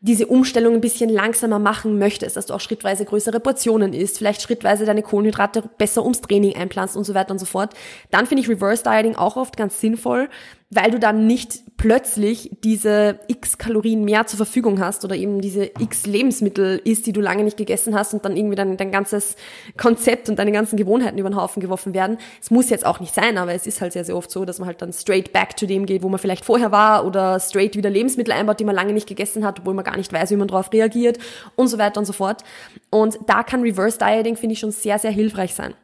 diese 0.00 0.26
Umstellung 0.26 0.74
ein 0.74 0.80
bisschen 0.80 1.08
langsamer 1.08 1.58
machen 1.58 1.98
möchtest, 1.98 2.36
dass 2.36 2.46
du 2.46 2.54
auch 2.54 2.60
schrittweise 2.60 3.04
größere 3.04 3.40
Portionen 3.40 3.92
isst, 3.92 4.18
vielleicht 4.18 4.42
schrittweise 4.42 4.84
deine 4.84 5.02
Kohlenhydrate 5.02 5.64
besser 5.76 6.04
ums 6.04 6.20
Training 6.20 6.54
einplanst 6.54 6.96
und 6.96 7.02
so 7.02 7.14
weiter 7.14 7.32
und 7.32 7.40
so 7.40 7.46
fort, 7.46 7.74
dann 8.12 8.26
finde 8.26 8.42
ich 8.42 8.48
Reverse 8.48 8.84
Dieting 8.84 9.16
auch 9.16 9.36
oft 9.36 9.56
ganz 9.56 9.80
sinnvoll, 9.80 10.28
weil 10.70 10.92
du 10.92 11.00
dann 11.00 11.26
nicht 11.26 11.62
plötzlich 11.78 12.50
diese 12.64 13.20
x 13.28 13.56
Kalorien 13.56 14.04
mehr 14.04 14.26
zur 14.26 14.36
Verfügung 14.36 14.80
hast 14.80 15.04
oder 15.04 15.14
eben 15.14 15.40
diese 15.40 15.70
x 15.78 16.06
Lebensmittel 16.06 16.82
isst, 16.84 17.06
die 17.06 17.12
du 17.12 17.20
lange 17.20 17.44
nicht 17.44 17.56
gegessen 17.56 17.94
hast 17.94 18.12
und 18.12 18.24
dann 18.24 18.36
irgendwie 18.36 18.56
dein, 18.56 18.76
dein 18.76 18.90
ganzes 18.90 19.36
Konzept 19.76 20.28
und 20.28 20.40
deine 20.40 20.50
ganzen 20.50 20.76
Gewohnheiten 20.76 21.16
über 21.18 21.30
den 21.30 21.36
Haufen 21.36 21.62
geworfen 21.62 21.94
werden. 21.94 22.18
Es 22.42 22.50
muss 22.50 22.68
jetzt 22.68 22.84
auch 22.84 22.98
nicht 22.98 23.14
sein, 23.14 23.38
aber 23.38 23.54
es 23.54 23.66
ist 23.66 23.80
halt 23.80 23.92
sehr, 23.92 24.04
sehr 24.04 24.16
oft 24.16 24.30
so, 24.30 24.44
dass 24.44 24.58
man 24.58 24.66
halt 24.66 24.82
dann 24.82 24.92
straight 24.92 25.32
back 25.32 25.56
to 25.56 25.66
dem 25.66 25.86
geht, 25.86 26.02
wo 26.02 26.08
man 26.08 26.18
vielleicht 26.18 26.44
vorher 26.44 26.72
war 26.72 27.06
oder 27.06 27.38
straight 27.38 27.76
wieder 27.76 27.90
Lebensmittel 27.90 28.32
einbaut, 28.32 28.58
die 28.58 28.64
man 28.64 28.74
lange 28.74 28.92
nicht 28.92 29.06
gegessen 29.06 29.46
hat, 29.46 29.60
obwohl 29.60 29.74
man 29.74 29.84
gar 29.84 29.96
nicht 29.96 30.12
weiß, 30.12 30.32
wie 30.32 30.36
man 30.36 30.48
darauf 30.48 30.72
reagiert 30.72 31.18
und 31.54 31.68
so 31.68 31.78
weiter 31.78 32.00
und 32.00 32.06
so 32.06 32.12
fort. 32.12 32.42
Und 32.90 33.20
da 33.26 33.44
kann 33.44 33.62
Reverse 33.62 33.98
Dieting, 33.98 34.36
finde 34.36 34.54
ich, 34.54 34.58
schon 34.58 34.72
sehr, 34.72 34.98
sehr 34.98 35.12
hilfreich 35.12 35.54
sein. 35.54 35.74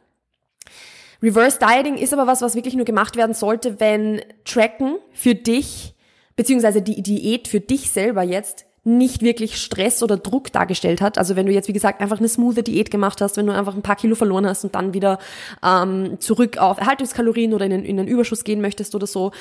Reverse 1.21 1.59
Dieting 1.59 1.97
ist 1.97 2.13
aber 2.13 2.27
was, 2.27 2.41
was 2.41 2.55
wirklich 2.55 2.75
nur 2.75 2.85
gemacht 2.85 3.15
werden 3.15 3.33
sollte, 3.33 3.79
wenn 3.79 4.21
Tracken 4.43 4.97
für 5.11 5.35
dich, 5.35 5.93
beziehungsweise 6.35 6.81
die 6.81 7.01
Diät 7.01 7.47
für 7.47 7.59
dich 7.59 7.91
selber 7.91 8.23
jetzt 8.23 8.65
nicht 8.85 9.23
wirklich 9.23 9.57
Stress 9.57 10.03
oder 10.03 10.15
Druck 10.15 10.51
dargestellt 10.51 11.01
hat. 11.01 11.17
Also 11.17 11.35
wenn 11.35 11.47
du 11.47 11.51
jetzt, 11.51 11.67
wie 11.67 11.73
gesagt, 11.73 12.01
einfach 12.01 12.19
eine 12.19 12.29
smooth 12.29 12.67
Diät 12.67 12.91
gemacht 12.91 13.19
hast, 13.19 13.35
wenn 13.35 13.47
du 13.47 13.53
einfach 13.53 13.73
ein 13.73 13.81
paar 13.81 13.95
Kilo 13.95 14.13
verloren 14.13 14.45
hast 14.45 14.63
und 14.63 14.75
dann 14.75 14.93
wieder 14.93 15.17
ähm, 15.63 16.19
zurück 16.19 16.59
auf 16.59 16.77
Erhaltungskalorien 16.77 17.53
oder 17.53 17.65
in 17.65 17.71
den, 17.71 17.85
in 17.85 17.97
den 17.97 18.07
Überschuss 18.07 18.43
gehen 18.43 18.61
möchtest 18.61 18.93
oder 18.93 19.07
so, 19.07 19.31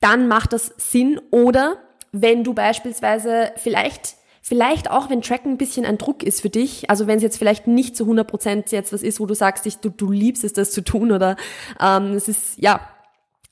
dann 0.00 0.26
macht 0.26 0.54
das 0.54 0.72
Sinn. 0.78 1.20
Oder 1.30 1.76
wenn 2.12 2.44
du 2.44 2.54
beispielsweise 2.54 3.52
vielleicht 3.56 4.16
Vielleicht 4.48 4.90
auch, 4.90 5.10
wenn 5.10 5.20
Tracken 5.20 5.52
ein 5.52 5.58
bisschen 5.58 5.84
ein 5.84 5.98
Druck 5.98 6.22
ist 6.22 6.40
für 6.40 6.48
dich, 6.48 6.88
also 6.88 7.06
wenn 7.06 7.18
es 7.18 7.22
jetzt 7.22 7.36
vielleicht 7.36 7.66
nicht 7.66 7.94
zu 7.94 8.04
100 8.04 8.26
Prozent 8.26 8.72
jetzt 8.72 8.94
was 8.94 9.02
ist, 9.02 9.20
wo 9.20 9.26
du 9.26 9.34
sagst, 9.34 9.66
ich, 9.66 9.76
du, 9.76 9.90
du 9.90 10.10
liebst 10.10 10.42
es, 10.42 10.54
das 10.54 10.70
zu 10.70 10.82
tun 10.82 11.12
oder 11.12 11.36
ähm, 11.78 12.12
es 12.14 12.28
ist, 12.28 12.56
ja, 12.56 12.80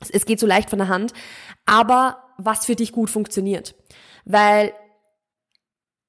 es, 0.00 0.08
es 0.08 0.24
geht 0.24 0.40
so 0.40 0.46
leicht 0.46 0.70
von 0.70 0.78
der 0.78 0.88
Hand, 0.88 1.12
aber 1.66 2.16
was 2.38 2.64
für 2.64 2.76
dich 2.76 2.92
gut 2.92 3.10
funktioniert. 3.10 3.74
Weil 4.24 4.72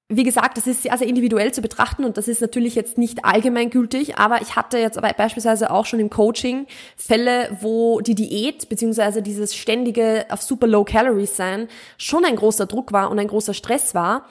wie 0.08 0.24
gesagt, 0.24 0.56
das 0.56 0.67
ist 0.67 0.84
sehr, 0.84 0.98
sehr 0.98 1.08
individuell 1.08 1.53
zu 1.53 1.62
betrachten 1.62 2.06
und 2.06 2.15
das 2.15 2.29
ist 2.29 2.39
natürlich 2.39 2.75
jetzt 2.75 2.98
nicht 2.98 3.25
allgemeingültig, 3.25 4.17
aber 4.17 4.41
ich 4.41 4.56
hatte 4.56 4.77
jetzt 4.77 4.98
aber 4.98 5.12
beispielsweise 5.12 5.70
auch 5.70 5.86
schon 5.86 6.00
im 6.00 6.10
Coaching 6.10 6.65
Fälle, 6.96 7.58
wo 7.60 8.00
die 8.00 8.15
Diät 8.15 8.70
beziehungsweise 8.70 9.22
dieses 9.22 9.53
ständige 9.53 10.25
auf 10.29 10.41
super 10.41 10.65
low 10.65 10.86
calories 10.86 11.36
sein 11.36 11.67
schon 11.98 12.24
ein 12.24 12.38
großer 12.38 12.67
Druck 12.67 12.94
war 12.94 13.12
und 13.12 13.20
ein 13.20 13.27
großer 13.27 13.53
Stress 13.53 13.94
war 13.94 14.25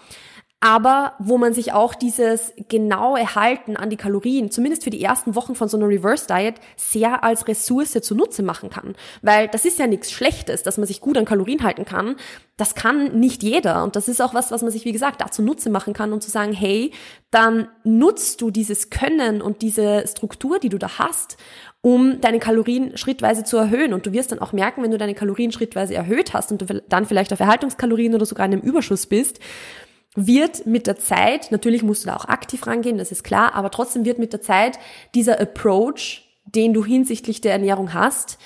aber 0.67 1.13
wo 1.21 1.39
man 1.39 1.55
sich 1.55 1.73
auch 1.73 1.95
dieses 1.95 2.53
genaue 2.69 3.37
Halten 3.37 3.77
an 3.77 3.89
die 3.89 3.97
Kalorien, 3.97 4.51
zumindest 4.51 4.83
für 4.83 4.91
die 4.91 5.01
ersten 5.01 5.37
Wochen 5.37 5.55
von 5.55 5.69
so 5.69 5.77
einer 5.77 5.87
Reverse 5.87 6.27
Diet, 6.27 6.57
sehr 6.75 7.23
als 7.23 7.47
Ressource 7.47 7.93
zunutze 8.03 8.43
machen 8.43 8.69
kann. 8.69 8.97
Weil 9.23 9.47
das 9.47 9.65
ist 9.65 9.79
ja 9.79 9.87
nichts 9.87 10.11
Schlechtes, 10.11 10.65
dass 10.65 10.77
man 10.77 10.89
sich 10.89 11.01
gut 11.01 11.17
an 11.19 11.25
Kalorien 11.25 11.63
halten 11.63 11.85
kann. 11.85 12.17
Das 12.57 12.75
kann 12.75 13.21
nicht 13.21 13.45
jeder. 13.45 13.85
Und 13.85 13.95
das 13.95 14.09
ist 14.09 14.21
auch 14.21 14.35
was, 14.35 14.51
was 14.51 14.63
man 14.63 14.73
sich, 14.73 14.85
wie 14.85 14.91
gesagt, 14.91 15.21
dazu 15.21 15.41
Nutze 15.41 15.71
machen 15.71 15.93
kann, 15.93 16.13
um 16.13 16.21
zu 16.21 16.33
sagen, 16.33 16.53
hey, 16.53 16.91
dann 17.31 17.69
nutzt 17.85 18.41
du 18.41 18.51
dieses 18.51 18.91
Können 18.91 19.43
und 19.43 19.63
diese 19.63 20.05
Struktur, 20.09 20.59
die 20.59 20.69
du 20.69 20.79
da 20.79 20.99
hast, 20.99 21.37
um 21.81 22.21
deine 22.21 22.41
Kalorien 22.41 22.97
schrittweise 22.97 23.45
zu 23.45 23.57
erhöhen. 23.57 23.95
Und 23.95 24.05
du 24.05 24.13
wirst 24.13 24.33
dann 24.33 24.41
auch 24.41 24.53
merken, 24.53 24.83
wenn 24.83 24.91
du 24.91 24.99
deine 24.99 25.15
Kalorien 25.15 25.53
schrittweise 25.53 25.95
erhöht 25.95 26.35
hast 26.35 26.51
und 26.51 26.63
du 26.63 26.83
dann 26.89 27.07
vielleicht 27.07 27.33
auf 27.33 27.39
Erhaltungskalorien 27.39 28.17
oder 28.17 28.27
sogar 28.27 28.47
in 28.47 28.55
einem 28.55 28.63
Überschuss 28.63 29.07
bist, 29.07 29.39
wird 30.17 30.67
mit 30.67 30.87
der 30.87 30.99
Zeit, 30.99 31.53
natürlich 31.53 31.83
musst 31.83 32.05
du 32.05 32.09
da 32.09 32.17
auch 32.17 32.25
aktiv 32.25 32.67
rangehen, 32.67 32.99
das 32.99 33.13
ist 33.13 33.23
klar, 33.23 33.55
aber 33.55 33.71
trotzdem 33.71 34.05
wird 34.05 34.19
mit 34.19 34.33
der 34.33 34.41
Zeit 34.41 34.79
dieser 35.15 35.41
Approach, 35.41 36.23
den 36.45 36.73
du 36.73 36.85
hinsichtlich 36.85 37.41
der 37.41 37.53
Ernährung 37.53 37.95
hast, 37.95 38.39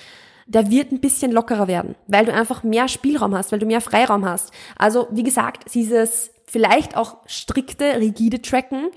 der 0.46 0.70
wird 0.70 0.90
ein 0.90 1.00
bisschen 1.00 1.30
lockerer 1.30 1.68
werden, 1.68 1.94
weil 2.08 2.24
du 2.24 2.34
einfach 2.34 2.64
mehr 2.64 2.88
Spielraum 2.88 3.36
hast, 3.36 3.52
weil 3.52 3.60
du 3.60 3.66
mehr 3.66 3.80
Freiraum 3.80 4.24
hast. 4.24 4.52
Also 4.76 5.06
wie 5.12 5.22
gesagt, 5.22 5.72
dieses 5.74 6.32
vielleicht 6.44 6.96
auch 6.96 7.18
strikte, 7.26 8.00
rigide 8.00 8.42
Tracken 8.42 8.88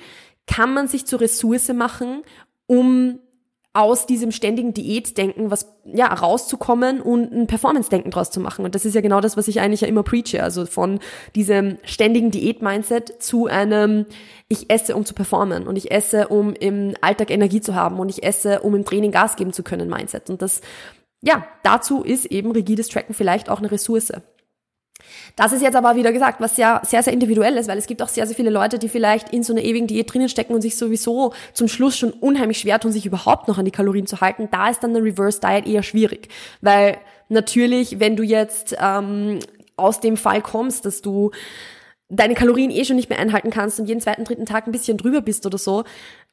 kann 0.48 0.74
man 0.74 0.88
sich 0.88 1.06
zur 1.06 1.22
Ressource 1.22 1.70
machen, 1.70 2.24
um 2.66 3.20
aus 3.74 4.06
diesem 4.06 4.32
ständigen 4.32 4.74
Diätdenken 4.74 5.50
was 5.50 5.74
ja 5.84 6.06
rauszukommen 6.06 7.02
und 7.02 7.32
ein 7.32 7.48
Performance-Denken 7.48 8.12
draus 8.12 8.30
zu 8.30 8.40
machen. 8.40 8.64
Und 8.66 8.76
das 8.76 8.86
ist 8.86 8.94
ja 8.94 9.02
genau 9.02 9.20
das, 9.20 9.36
was 9.36 9.48
ich 9.48 9.60
eigentlich 9.60 9.82
ja 9.82 9.88
immer 9.88 10.04
preache. 10.04 10.44
Also 10.44 10.68
von 10.68 11.00
diesem 11.36 11.78
ständigen 11.84 12.30
Diät-Mindset 12.30 13.22
zu 13.22 13.48
einem 13.48 14.06
ich 14.48 14.70
esse, 14.70 14.96
um 14.96 15.06
zu 15.06 15.16
performen 15.16 15.66
und 15.66 15.76
ich 15.76 15.92
esse, 15.92 16.28
um 16.28 16.54
im 16.54 16.94
Alltag 17.02 17.32
Energie 17.32 17.62
zu 17.62 17.74
haben 17.74 18.00
und 18.00 18.10
ich 18.10 18.24
esse, 18.24 18.60
um 18.60 18.76
im 18.76 18.86
Training 18.86 19.12
Gas 19.12 19.36
geben 19.36 19.54
zu 19.54 19.64
können, 19.64 19.90
Mindset. 19.90 20.30
Und 20.30 20.44
das, 20.44 20.62
ja, 21.22 21.48
dazu 21.64 22.04
ist 22.04 22.26
eben 22.26 22.52
rigides 22.52 22.90
Tracken 22.90 23.16
vielleicht 23.16 23.50
auch 23.50 23.58
eine 23.58 23.72
Ressource. 23.72 24.14
Das 25.36 25.52
ist 25.52 25.62
jetzt 25.62 25.76
aber 25.76 25.96
wieder 25.96 26.12
gesagt, 26.12 26.42
was 26.42 26.58
ja 26.58 26.82
sehr, 26.86 27.02
sehr 27.02 27.14
individuell 27.14 27.58
ist, 27.58 27.68
weil 27.68 27.78
es 27.78 27.88
gibt 27.88 28.02
auch 28.02 28.08
sehr, 28.08 28.28
sehr 28.28 28.36
viele 28.36 28.50
Leute, 28.50 28.78
die 28.80 28.90
vielleicht 28.90 29.30
in 29.30 29.44
so 29.44 29.54
einer 29.54 29.64
ewigen 29.64 29.88
Diät 29.88 30.14
drinnen 30.14 30.30
stecken 30.30 30.54
und 30.54 30.62
sich 30.62 30.78
sowieso 30.78 31.34
zum 31.54 31.68
Schluss 31.68 31.98
schon 31.98 32.12
unheimlich 32.12 32.60
schwer 32.60 32.80
tun, 32.80 32.92
sich 32.92 33.06
überhaupt 33.06 33.48
noch 33.48 33.58
an 33.58 33.66
die 33.66 33.72
Kalorien 33.72 34.06
zu 34.06 34.22
halten. 34.22 34.50
Da 34.52 34.70
ist 34.70 34.84
dann 34.84 34.96
eine 34.96 35.04
Reverse 35.04 35.40
Diet 35.40 35.66
eher 35.66 35.84
schwierig, 35.84 36.30
weil 36.62 36.98
natürlich, 37.30 38.00
wenn 38.00 38.16
du 38.16 38.24
jetzt 38.24 38.76
ähm, 38.80 39.40
aus 39.76 40.00
dem 40.00 40.18
Fall 40.18 40.42
kommst, 40.42 40.86
dass 40.86 41.02
du 41.02 41.32
deine 42.10 42.36
Kalorien 42.36 42.70
eh 42.70 42.86
schon 42.86 42.96
nicht 42.96 43.10
mehr 43.10 43.20
einhalten 43.20 43.50
kannst 43.50 43.80
und 43.80 43.88
jeden 43.88 44.02
zweiten, 44.02 44.24
dritten 44.24 44.46
Tag 44.46 44.68
ein 44.68 44.72
bisschen 44.72 44.98
drüber 44.98 45.22
bist 45.22 45.46
oder 45.46 45.58
so, 45.58 45.84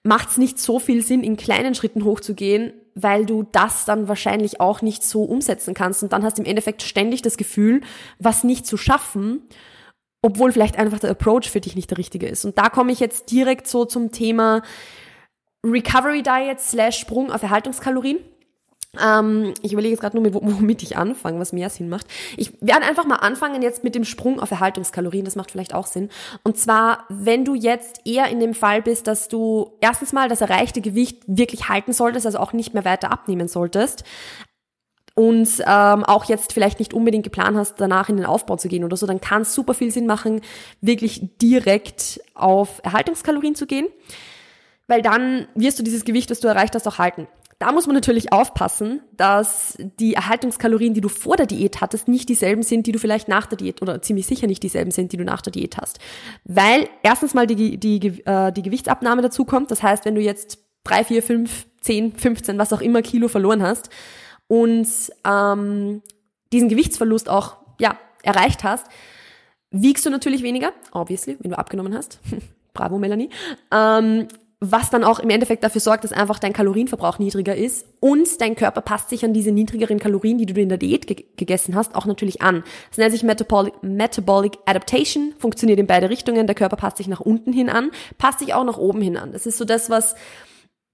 macht 0.02 0.30
es 0.30 0.38
nicht 0.38 0.58
so 0.58 0.78
viel 0.78 1.02
Sinn, 1.02 1.22
in 1.22 1.36
kleinen 1.36 1.74
Schritten 1.74 2.04
hochzugehen, 2.04 2.72
weil 3.02 3.26
du 3.26 3.44
das 3.50 3.84
dann 3.84 4.08
wahrscheinlich 4.08 4.60
auch 4.60 4.82
nicht 4.82 5.02
so 5.02 5.24
umsetzen 5.24 5.74
kannst. 5.74 6.02
Und 6.02 6.12
dann 6.12 6.24
hast 6.24 6.38
du 6.38 6.42
im 6.42 6.48
Endeffekt 6.48 6.82
ständig 6.82 7.22
das 7.22 7.36
Gefühl, 7.36 7.80
was 8.18 8.44
nicht 8.44 8.66
zu 8.66 8.76
schaffen, 8.76 9.42
obwohl 10.22 10.52
vielleicht 10.52 10.78
einfach 10.78 10.98
der 10.98 11.10
Approach 11.10 11.50
für 11.50 11.60
dich 11.60 11.76
nicht 11.76 11.90
der 11.90 11.98
richtige 11.98 12.28
ist. 12.28 12.44
Und 12.44 12.58
da 12.58 12.68
komme 12.68 12.92
ich 12.92 13.00
jetzt 13.00 13.30
direkt 13.30 13.66
so 13.66 13.84
zum 13.84 14.12
Thema 14.12 14.62
Recovery 15.64 16.22
Diet 16.22 16.60
slash 16.60 16.98
Sprung 16.98 17.30
auf 17.30 17.42
Erhaltungskalorien. 17.42 18.18
Ähm, 18.98 19.54
ich 19.62 19.72
überlege 19.72 19.92
jetzt 19.92 20.00
gerade 20.00 20.20
nur, 20.20 20.34
womit 20.42 20.82
ich 20.82 20.96
anfange, 20.96 21.38
was 21.38 21.52
mehr 21.52 21.70
Sinn 21.70 21.88
macht. 21.88 22.06
Ich 22.36 22.52
werde 22.60 22.86
einfach 22.86 23.06
mal 23.06 23.16
anfangen 23.16 23.62
jetzt 23.62 23.84
mit 23.84 23.94
dem 23.94 24.04
Sprung 24.04 24.40
auf 24.40 24.50
Erhaltungskalorien, 24.50 25.24
das 25.24 25.36
macht 25.36 25.52
vielleicht 25.52 25.74
auch 25.74 25.86
Sinn. 25.86 26.08
Und 26.42 26.58
zwar, 26.58 27.04
wenn 27.08 27.44
du 27.44 27.54
jetzt 27.54 28.00
eher 28.04 28.28
in 28.28 28.40
dem 28.40 28.54
Fall 28.54 28.82
bist, 28.82 29.06
dass 29.06 29.28
du 29.28 29.72
erstens 29.80 30.12
mal 30.12 30.28
das 30.28 30.40
erreichte 30.40 30.80
Gewicht 30.80 31.22
wirklich 31.26 31.68
halten 31.68 31.92
solltest, 31.92 32.26
also 32.26 32.38
auch 32.38 32.52
nicht 32.52 32.74
mehr 32.74 32.84
weiter 32.84 33.12
abnehmen 33.12 33.48
solltest, 33.48 34.04
und 35.14 35.48
ähm, 35.66 36.04
auch 36.04 36.24
jetzt 36.26 36.52
vielleicht 36.52 36.78
nicht 36.78 36.94
unbedingt 36.94 37.24
geplant 37.24 37.56
hast, 37.56 37.74
danach 37.78 38.08
in 38.08 38.16
den 38.16 38.24
Aufbau 38.24 38.56
zu 38.56 38.68
gehen 38.68 38.84
oder 38.84 38.96
so, 38.96 39.06
dann 39.06 39.20
kann 39.20 39.42
es 39.42 39.54
super 39.54 39.74
viel 39.74 39.90
Sinn 39.90 40.06
machen, 40.06 40.40
wirklich 40.80 41.20
direkt 41.42 42.20
auf 42.34 42.80
Erhaltungskalorien 42.84 43.54
zu 43.54 43.66
gehen, 43.66 43.88
weil 44.86 45.02
dann 45.02 45.46
wirst 45.54 45.78
du 45.78 45.82
dieses 45.82 46.04
Gewicht, 46.04 46.30
das 46.30 46.40
du 46.40 46.48
erreicht 46.48 46.74
hast, 46.74 46.88
auch 46.88 46.98
halten. 46.98 47.26
Da 47.60 47.72
muss 47.72 47.86
man 47.86 47.94
natürlich 47.94 48.32
aufpassen, 48.32 49.02
dass 49.18 49.76
die 49.78 50.14
Erhaltungskalorien, 50.14 50.94
die 50.94 51.02
du 51.02 51.10
vor 51.10 51.36
der 51.36 51.44
Diät 51.44 51.82
hattest, 51.82 52.08
nicht 52.08 52.30
dieselben 52.30 52.62
sind, 52.62 52.86
die 52.86 52.92
du 52.92 52.98
vielleicht 52.98 53.28
nach 53.28 53.44
der 53.44 53.58
Diät 53.58 53.82
oder 53.82 54.00
ziemlich 54.00 54.26
sicher 54.26 54.46
nicht 54.46 54.62
dieselben 54.62 54.90
sind, 54.90 55.12
die 55.12 55.18
du 55.18 55.24
nach 55.24 55.42
der 55.42 55.52
Diät 55.52 55.76
hast. 55.76 55.98
Weil 56.44 56.88
erstens 57.02 57.34
mal 57.34 57.46
die, 57.46 57.76
die, 57.76 58.24
äh, 58.24 58.50
die 58.50 58.62
Gewichtsabnahme 58.62 59.20
dazu 59.20 59.44
kommt. 59.44 59.70
Das 59.70 59.82
heißt, 59.82 60.06
wenn 60.06 60.14
du 60.14 60.22
jetzt 60.22 60.58
drei, 60.84 61.04
vier, 61.04 61.22
fünf, 61.22 61.66
zehn, 61.82 62.14
15, 62.14 62.56
was 62.56 62.72
auch 62.72 62.80
immer 62.80 63.02
Kilo 63.02 63.28
verloren 63.28 63.62
hast 63.62 63.90
und 64.48 64.88
ähm, 65.26 66.00
diesen 66.54 66.70
Gewichtsverlust 66.70 67.28
auch 67.28 67.58
ja, 67.78 67.98
erreicht 68.22 68.64
hast, 68.64 68.86
wiegst 69.70 70.06
du 70.06 70.08
natürlich 70.08 70.42
weniger, 70.42 70.72
obviously, 70.92 71.36
wenn 71.40 71.50
du 71.50 71.58
abgenommen 71.58 71.94
hast. 71.94 72.20
Bravo, 72.72 72.98
Melanie. 72.98 73.28
Ähm, 73.70 74.28
was 74.60 74.90
dann 74.90 75.04
auch 75.04 75.20
im 75.20 75.30
Endeffekt 75.30 75.64
dafür 75.64 75.80
sorgt, 75.80 76.04
dass 76.04 76.12
einfach 76.12 76.38
dein 76.38 76.52
Kalorienverbrauch 76.52 77.18
niedriger 77.18 77.56
ist 77.56 77.86
und 77.98 78.40
dein 78.42 78.56
Körper 78.56 78.82
passt 78.82 79.08
sich 79.08 79.24
an 79.24 79.32
diese 79.32 79.52
niedrigeren 79.52 79.98
Kalorien, 79.98 80.36
die 80.36 80.44
du 80.44 80.60
in 80.60 80.68
der 80.68 80.76
Diät 80.76 81.06
ge 81.06 81.24
gegessen 81.36 81.74
hast, 81.74 81.94
auch 81.94 82.04
natürlich 82.04 82.42
an. 82.42 82.62
Das 82.90 82.98
nennt 82.98 83.12
sich 83.12 83.22
Metabolic, 83.22 83.82
Metabolic 83.82 84.58
Adaptation, 84.66 85.32
funktioniert 85.38 85.80
in 85.80 85.86
beide 85.86 86.10
Richtungen. 86.10 86.46
Der 86.46 86.54
Körper 86.54 86.76
passt 86.76 86.98
sich 86.98 87.08
nach 87.08 87.20
unten 87.20 87.54
hin 87.54 87.70
an, 87.70 87.90
passt 88.18 88.40
sich 88.40 88.52
auch 88.52 88.64
nach 88.64 88.76
oben 88.76 89.00
hin 89.00 89.16
an. 89.16 89.32
Das 89.32 89.46
ist 89.46 89.56
so 89.56 89.64
das, 89.64 89.88
was 89.88 90.14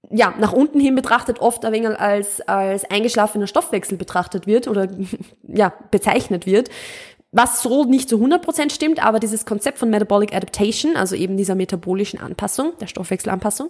ja, 0.09 0.33
nach 0.39 0.53
unten 0.53 0.79
hin 0.79 0.95
betrachtet 0.95 1.39
oft 1.39 1.65
ein 1.65 1.73
wenig 1.73 1.99
als, 1.99 2.39
als 2.41 2.89
eingeschlafener 2.89 3.47
Stoffwechsel 3.47 3.97
betrachtet 3.97 4.47
wird 4.47 4.69
oder 4.69 4.87
ja, 5.43 5.73
bezeichnet 5.91 6.45
wird 6.45 6.69
was 7.37 7.61
so 7.61 7.85
nicht 7.85 8.09
zu 8.09 8.17
100% 8.17 8.73
stimmt, 8.73 9.03
aber 9.03 9.19
dieses 9.19 9.45
Konzept 9.45 9.77
von 9.77 9.91
Metabolic 9.91 10.33
Adaptation, 10.33 10.95
also 10.95 11.15
eben 11.15 11.37
dieser 11.37 11.53
metabolischen 11.53 12.19
Anpassung, 12.19 12.73
der 12.81 12.87
Stoffwechselanpassung, 12.87 13.69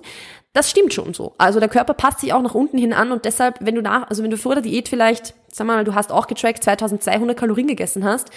das 0.53 0.71
stimmt 0.71 0.93
schon 0.93 1.13
so. 1.13 1.35
Also 1.37 1.59
der 1.59 1.67
Körper 1.67 1.93
passt 1.93 2.21
sich 2.21 2.31
auch 2.31 2.41
nach 2.41 2.55
unten 2.55 2.77
hin 2.77 2.93
an 2.93 3.11
und 3.11 3.25
deshalb, 3.25 3.57
wenn 3.59 3.75
du 3.75 3.81
nach, 3.81 4.09
also 4.09 4.23
wenn 4.23 4.31
du 4.31 4.37
vor 4.37 4.55
der 4.55 4.61
Diät 4.63 4.87
vielleicht, 4.87 5.35
sag 5.51 5.67
mal, 5.67 5.83
du 5.83 5.93
hast 5.93 6.13
auch 6.13 6.27
getrackt, 6.27 6.63
2200 6.63 7.37
Kalorien 7.37 7.67
gegessen 7.67 8.05
hast 8.05 8.29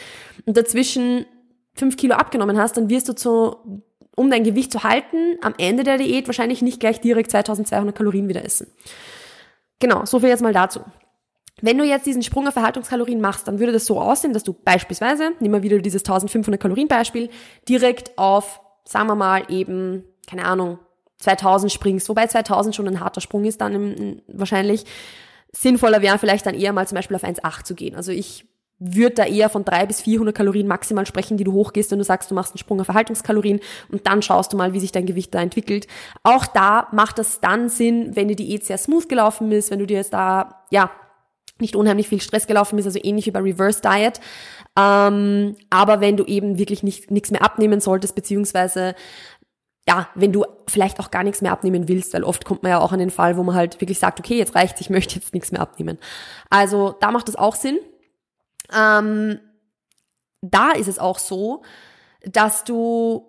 und 0.46 0.56
dazwischen 0.56 1.26
5 1.74 1.96
Kilo 1.96 2.16
abgenommen 2.16 2.58
hast, 2.58 2.76
dann 2.76 2.90
wirst 2.90 3.08
du 3.08 3.14
zu, 3.14 3.56
um 4.16 4.30
dein 4.30 4.42
Gewicht 4.42 4.72
zu 4.72 4.82
halten, 4.82 5.38
am 5.42 5.54
Ende 5.58 5.84
der 5.84 5.96
Diät 5.96 6.26
wahrscheinlich 6.26 6.60
nicht 6.60 6.80
gleich 6.80 7.00
direkt 7.00 7.30
2200 7.30 7.94
Kalorien 7.94 8.28
wieder 8.28 8.44
essen. 8.44 8.66
Genau, 9.78 10.04
so 10.06 10.18
viel 10.18 10.28
jetzt 10.28 10.42
mal 10.42 10.52
dazu. 10.52 10.80
Wenn 11.62 11.78
du 11.78 11.84
jetzt 11.84 12.06
diesen 12.06 12.22
Sprung 12.22 12.46
auf 12.48 12.56
Erhaltungskalorien 12.56 13.20
machst, 13.20 13.48
dann 13.48 13.58
würde 13.58 13.72
das 13.72 13.86
so 13.86 14.00
aussehen, 14.00 14.32
dass 14.32 14.44
du 14.44 14.52
beispielsweise, 14.52 15.32
nimm 15.40 15.52
mal 15.52 15.62
wieder 15.62 15.78
dieses 15.78 16.02
1500 16.02 16.60
Kalorien 16.60 16.88
Beispiel, 16.88 17.30
direkt 17.68 18.16
auf, 18.18 18.60
sagen 18.84 19.08
wir 19.08 19.14
mal 19.14 19.44
eben, 19.48 20.04
keine 20.26 20.44
Ahnung, 20.44 20.78
2000 21.18 21.70
springst, 21.70 22.08
wobei 22.08 22.26
2000 22.26 22.74
schon 22.74 22.88
ein 22.88 23.00
harter 23.00 23.20
Sprung 23.20 23.44
ist 23.44 23.60
dann 23.60 24.22
wahrscheinlich. 24.28 24.84
Sinnvoller 25.52 26.00
wäre 26.00 26.18
vielleicht 26.18 26.46
dann 26.46 26.54
eher 26.54 26.72
mal 26.72 26.86
zum 26.86 26.96
Beispiel 26.96 27.16
auf 27.16 27.24
1,8 27.24 27.64
zu 27.64 27.74
gehen. 27.74 27.94
Also 27.94 28.12
ich 28.12 28.46
würde 28.78 29.16
da 29.16 29.24
eher 29.26 29.50
von 29.50 29.64
300 29.64 29.88
bis 29.88 30.00
400 30.00 30.34
Kalorien 30.34 30.66
maximal 30.66 31.04
sprechen, 31.04 31.36
die 31.36 31.44
du 31.44 31.52
hochgehst, 31.52 31.90
wenn 31.90 31.98
du 31.98 32.04
sagst, 32.04 32.30
du 32.30 32.34
machst 32.34 32.52
einen 32.52 32.58
Sprung 32.58 32.80
auf 32.80 32.88
Erhaltungskalorien 32.88 33.60
und 33.92 34.06
dann 34.06 34.22
schaust 34.22 34.52
du 34.52 34.56
mal, 34.56 34.72
wie 34.72 34.80
sich 34.80 34.90
dein 34.90 35.04
Gewicht 35.04 35.34
da 35.34 35.42
entwickelt. 35.42 35.86
Auch 36.22 36.46
da 36.46 36.88
macht 36.92 37.18
das 37.18 37.40
dann 37.40 37.68
Sinn, 37.68 38.16
wenn 38.16 38.28
die 38.28 38.36
Diät 38.36 38.64
sehr 38.64 38.78
smooth 38.78 39.08
gelaufen 39.08 39.52
ist, 39.52 39.70
wenn 39.70 39.80
du 39.80 39.86
dir 39.86 39.98
jetzt 39.98 40.14
da, 40.14 40.64
ja, 40.70 40.90
nicht 41.60 41.76
unheimlich 41.76 42.08
viel 42.08 42.20
Stress 42.20 42.46
gelaufen 42.46 42.78
ist, 42.78 42.86
also 42.86 42.98
ähnlich 43.02 43.26
wie 43.26 43.30
bei 43.30 43.40
Reverse 43.40 43.80
Diet. 43.82 44.20
Ähm, 44.78 45.56
aber 45.70 46.00
wenn 46.00 46.16
du 46.16 46.24
eben 46.24 46.58
wirklich 46.58 46.82
nicht 46.82 47.10
nichts 47.10 47.30
mehr 47.30 47.42
abnehmen 47.42 47.80
solltest, 47.80 48.14
beziehungsweise 48.14 48.94
ja, 49.88 50.08
wenn 50.14 50.32
du 50.32 50.44
vielleicht 50.68 51.00
auch 51.00 51.10
gar 51.10 51.24
nichts 51.24 51.40
mehr 51.40 51.52
abnehmen 51.52 51.88
willst, 51.88 52.14
weil 52.14 52.22
oft 52.22 52.44
kommt 52.44 52.62
man 52.62 52.70
ja 52.70 52.78
auch 52.78 52.92
an 52.92 52.98
den 52.98 53.10
Fall, 53.10 53.36
wo 53.36 53.42
man 53.42 53.54
halt 53.54 53.80
wirklich 53.80 53.98
sagt, 53.98 54.20
okay, 54.20 54.36
jetzt 54.36 54.54
reicht, 54.54 54.80
ich 54.80 54.90
möchte 54.90 55.16
jetzt 55.16 55.34
nichts 55.34 55.52
mehr 55.52 55.60
abnehmen. 55.60 55.98
Also 56.48 56.94
da 57.00 57.10
macht 57.10 57.28
es 57.28 57.36
auch 57.36 57.56
Sinn. 57.56 57.78
Ähm, 58.72 59.40
da 60.42 60.70
ist 60.72 60.88
es 60.88 60.98
auch 60.98 61.18
so, 61.18 61.62
dass 62.24 62.64
du 62.64 63.26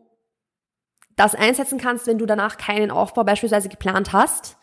das 1.15 1.35
einsetzen 1.35 1.79
kannst, 1.79 2.07
wenn 2.07 2.17
du 2.17 2.25
danach 2.25 2.57
keinen 2.57 2.91
Aufbau 2.91 3.23
beispielsweise 3.23 3.69
geplant 3.69 4.13
hast 4.13 4.57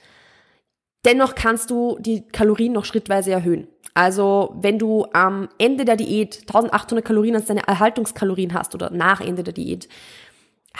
Dennoch 1.04 1.34
kannst 1.34 1.70
du 1.70 1.96
die 2.00 2.26
Kalorien 2.26 2.72
noch 2.72 2.84
schrittweise 2.84 3.30
erhöhen. 3.30 3.68
Also 3.94 4.54
wenn 4.60 4.78
du 4.78 5.06
am 5.12 5.48
Ende 5.58 5.84
der 5.84 5.96
Diät 5.96 6.40
1800 6.42 7.04
Kalorien 7.04 7.34
als 7.34 7.46
deine 7.46 7.66
Erhaltungskalorien 7.66 8.54
hast 8.54 8.74
oder 8.74 8.90
nach 8.90 9.20
Ende 9.20 9.42
der 9.42 9.54
Diät, 9.54 9.88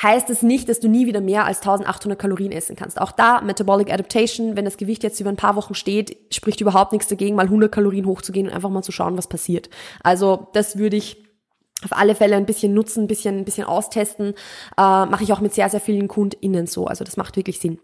heißt 0.00 0.30
es 0.30 0.42
nicht, 0.42 0.68
dass 0.68 0.80
du 0.80 0.88
nie 0.88 1.06
wieder 1.06 1.20
mehr 1.20 1.44
als 1.44 1.58
1800 1.58 2.18
Kalorien 2.18 2.52
essen 2.52 2.76
kannst. 2.76 3.00
Auch 3.00 3.10
da 3.10 3.40
Metabolic 3.40 3.92
Adaptation, 3.92 4.56
wenn 4.56 4.64
das 4.64 4.76
Gewicht 4.76 5.02
jetzt 5.02 5.18
über 5.20 5.30
ein 5.30 5.36
paar 5.36 5.56
Wochen 5.56 5.74
steht, 5.74 6.16
spricht 6.32 6.60
überhaupt 6.60 6.92
nichts 6.92 7.08
dagegen, 7.08 7.34
mal 7.34 7.46
100 7.46 7.72
Kalorien 7.72 8.06
hochzugehen 8.06 8.46
und 8.46 8.54
einfach 8.54 8.70
mal 8.70 8.82
zu 8.82 8.92
schauen, 8.92 9.18
was 9.18 9.26
passiert. 9.26 9.68
Also 10.02 10.48
das 10.52 10.78
würde 10.78 10.96
ich 10.96 11.24
auf 11.84 11.92
alle 11.92 12.14
Fälle 12.14 12.36
ein 12.36 12.46
bisschen 12.46 12.74
nutzen, 12.74 13.04
ein 13.04 13.08
bisschen, 13.08 13.38
ein 13.38 13.44
bisschen 13.44 13.64
austesten. 13.64 14.34
Äh, 14.76 15.06
Mache 15.06 15.24
ich 15.24 15.32
auch 15.32 15.40
mit 15.40 15.54
sehr, 15.54 15.68
sehr 15.68 15.80
vielen 15.80 16.08
KundInnen 16.08 16.66
so. 16.66 16.86
Also 16.86 17.04
das 17.04 17.16
macht 17.16 17.36
wirklich 17.36 17.58
Sinn. 17.58 17.78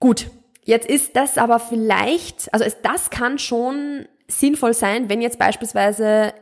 Gut, 0.00 0.30
Jetzt 0.68 0.86
ist 0.86 1.16
das 1.16 1.38
aber 1.38 1.60
vielleicht, 1.60 2.52
also 2.52 2.62
es, 2.62 2.76
das 2.82 3.08
kann 3.08 3.38
schon 3.38 4.04
sinnvoll 4.26 4.74
sein, 4.74 5.08
wenn 5.08 5.22
jetzt 5.22 5.38
beispielsweise 5.38 6.34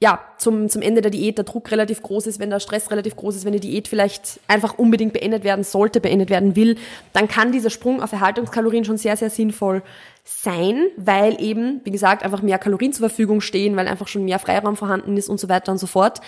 ja, 0.00 0.20
zum, 0.38 0.68
zum 0.68 0.82
Ende 0.82 1.00
der 1.00 1.10
Diät 1.10 1.36
der 1.36 1.44
Druck 1.44 1.68
relativ 1.72 2.00
groß 2.00 2.28
ist, 2.28 2.38
wenn 2.38 2.50
der 2.50 2.60
Stress 2.60 2.92
relativ 2.92 3.16
groß 3.16 3.34
ist, 3.34 3.44
wenn 3.44 3.54
die 3.54 3.58
Diät 3.58 3.88
vielleicht 3.88 4.38
einfach 4.46 4.78
unbedingt 4.78 5.12
beendet 5.14 5.42
werden 5.42 5.64
sollte, 5.64 6.00
beendet 6.00 6.30
werden 6.30 6.54
will, 6.54 6.76
dann 7.12 7.26
kann 7.26 7.50
dieser 7.50 7.70
Sprung 7.70 8.00
auf 8.00 8.12
Erhaltungskalorien 8.12 8.84
schon 8.84 8.98
sehr, 8.98 9.16
sehr 9.16 9.30
sinnvoll 9.30 9.82
sein, 10.22 10.86
weil 10.96 11.42
eben, 11.42 11.80
wie 11.82 11.90
gesagt, 11.90 12.22
einfach 12.22 12.40
mehr 12.40 12.58
Kalorien 12.58 12.92
zur 12.92 13.08
Verfügung 13.08 13.40
stehen, 13.40 13.74
weil 13.74 13.88
einfach 13.88 14.06
schon 14.06 14.24
mehr 14.24 14.38
Freiraum 14.38 14.76
vorhanden 14.76 15.16
ist 15.16 15.28
und 15.28 15.40
so 15.40 15.48
weiter 15.48 15.72
und 15.72 15.78
so 15.78 15.88
fort. 15.88 16.20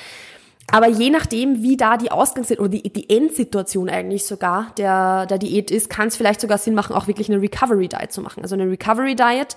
Aber 0.70 0.88
je 0.88 1.10
nachdem, 1.10 1.62
wie 1.62 1.76
da 1.76 1.96
die 1.96 2.10
Ausgangssituation 2.10 2.66
oder 2.66 2.82
die, 2.82 2.92
die 2.92 3.10
Endsituation 3.10 3.88
eigentlich 3.88 4.24
sogar 4.24 4.72
der, 4.76 5.26
der 5.26 5.38
Diät 5.38 5.70
ist, 5.70 5.90
kann 5.90 6.08
es 6.08 6.16
vielleicht 6.16 6.40
sogar 6.40 6.58
Sinn 6.58 6.74
machen, 6.74 6.96
auch 6.96 7.06
wirklich 7.06 7.30
eine 7.30 7.40
Recovery 7.40 7.88
Diet 7.88 8.12
zu 8.12 8.22
machen. 8.22 8.42
Also 8.42 8.54
eine 8.54 8.68
Recovery 8.68 9.14
Diet 9.14 9.56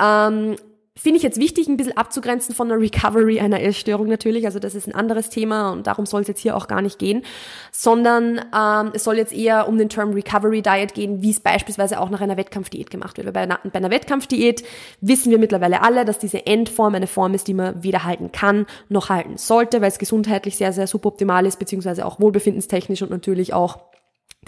ähm, 0.00 0.56
finde 0.96 1.16
ich 1.16 1.24
jetzt 1.24 1.40
wichtig, 1.40 1.66
ein 1.66 1.76
bisschen 1.76 1.96
abzugrenzen 1.96 2.54
von 2.54 2.68
der 2.68 2.78
Recovery 2.78 3.40
einer 3.40 3.60
Essstörung 3.60 4.06
natürlich. 4.06 4.46
Also 4.46 4.60
das 4.60 4.76
ist 4.76 4.86
ein 4.86 4.94
anderes 4.94 5.28
Thema 5.28 5.72
und 5.72 5.88
darum 5.88 6.06
soll 6.06 6.22
es 6.22 6.28
jetzt 6.28 6.40
hier 6.40 6.56
auch 6.56 6.68
gar 6.68 6.82
nicht 6.82 7.00
gehen, 7.00 7.24
sondern 7.72 8.40
ähm, 8.56 8.92
es 8.94 9.02
soll 9.02 9.16
jetzt 9.16 9.32
eher 9.32 9.68
um 9.68 9.76
den 9.76 9.88
Term 9.88 10.12
Recovery 10.12 10.62
Diet 10.62 10.94
gehen, 10.94 11.20
wie 11.20 11.30
es 11.30 11.40
beispielsweise 11.40 12.00
auch 12.00 12.10
nach 12.10 12.20
einer 12.20 12.36
Wettkampfdiät 12.36 12.90
gemacht 12.90 13.16
wird. 13.16 13.26
Weil 13.26 13.32
bei 13.32 13.40
einer, 13.40 13.58
bei 13.64 13.78
einer 13.78 13.90
Wettkampfdiät 13.90 14.64
wissen 15.00 15.32
wir 15.32 15.38
mittlerweile 15.38 15.82
alle, 15.82 16.04
dass 16.04 16.18
diese 16.20 16.46
Endform 16.46 16.94
eine 16.94 17.08
Form 17.08 17.34
ist, 17.34 17.48
die 17.48 17.54
man 17.54 17.82
weder 17.82 18.04
halten 18.04 18.30
kann 18.30 18.66
noch 18.88 19.08
halten 19.08 19.36
sollte, 19.36 19.80
weil 19.80 19.88
es 19.88 19.98
gesundheitlich 19.98 20.56
sehr, 20.56 20.72
sehr 20.72 20.86
suboptimal 20.86 21.44
ist, 21.44 21.58
beziehungsweise 21.58 22.06
auch 22.06 22.20
wohlbefindенstechnisch 22.20 23.02
und 23.02 23.10
natürlich 23.10 23.52
auch 23.52 23.80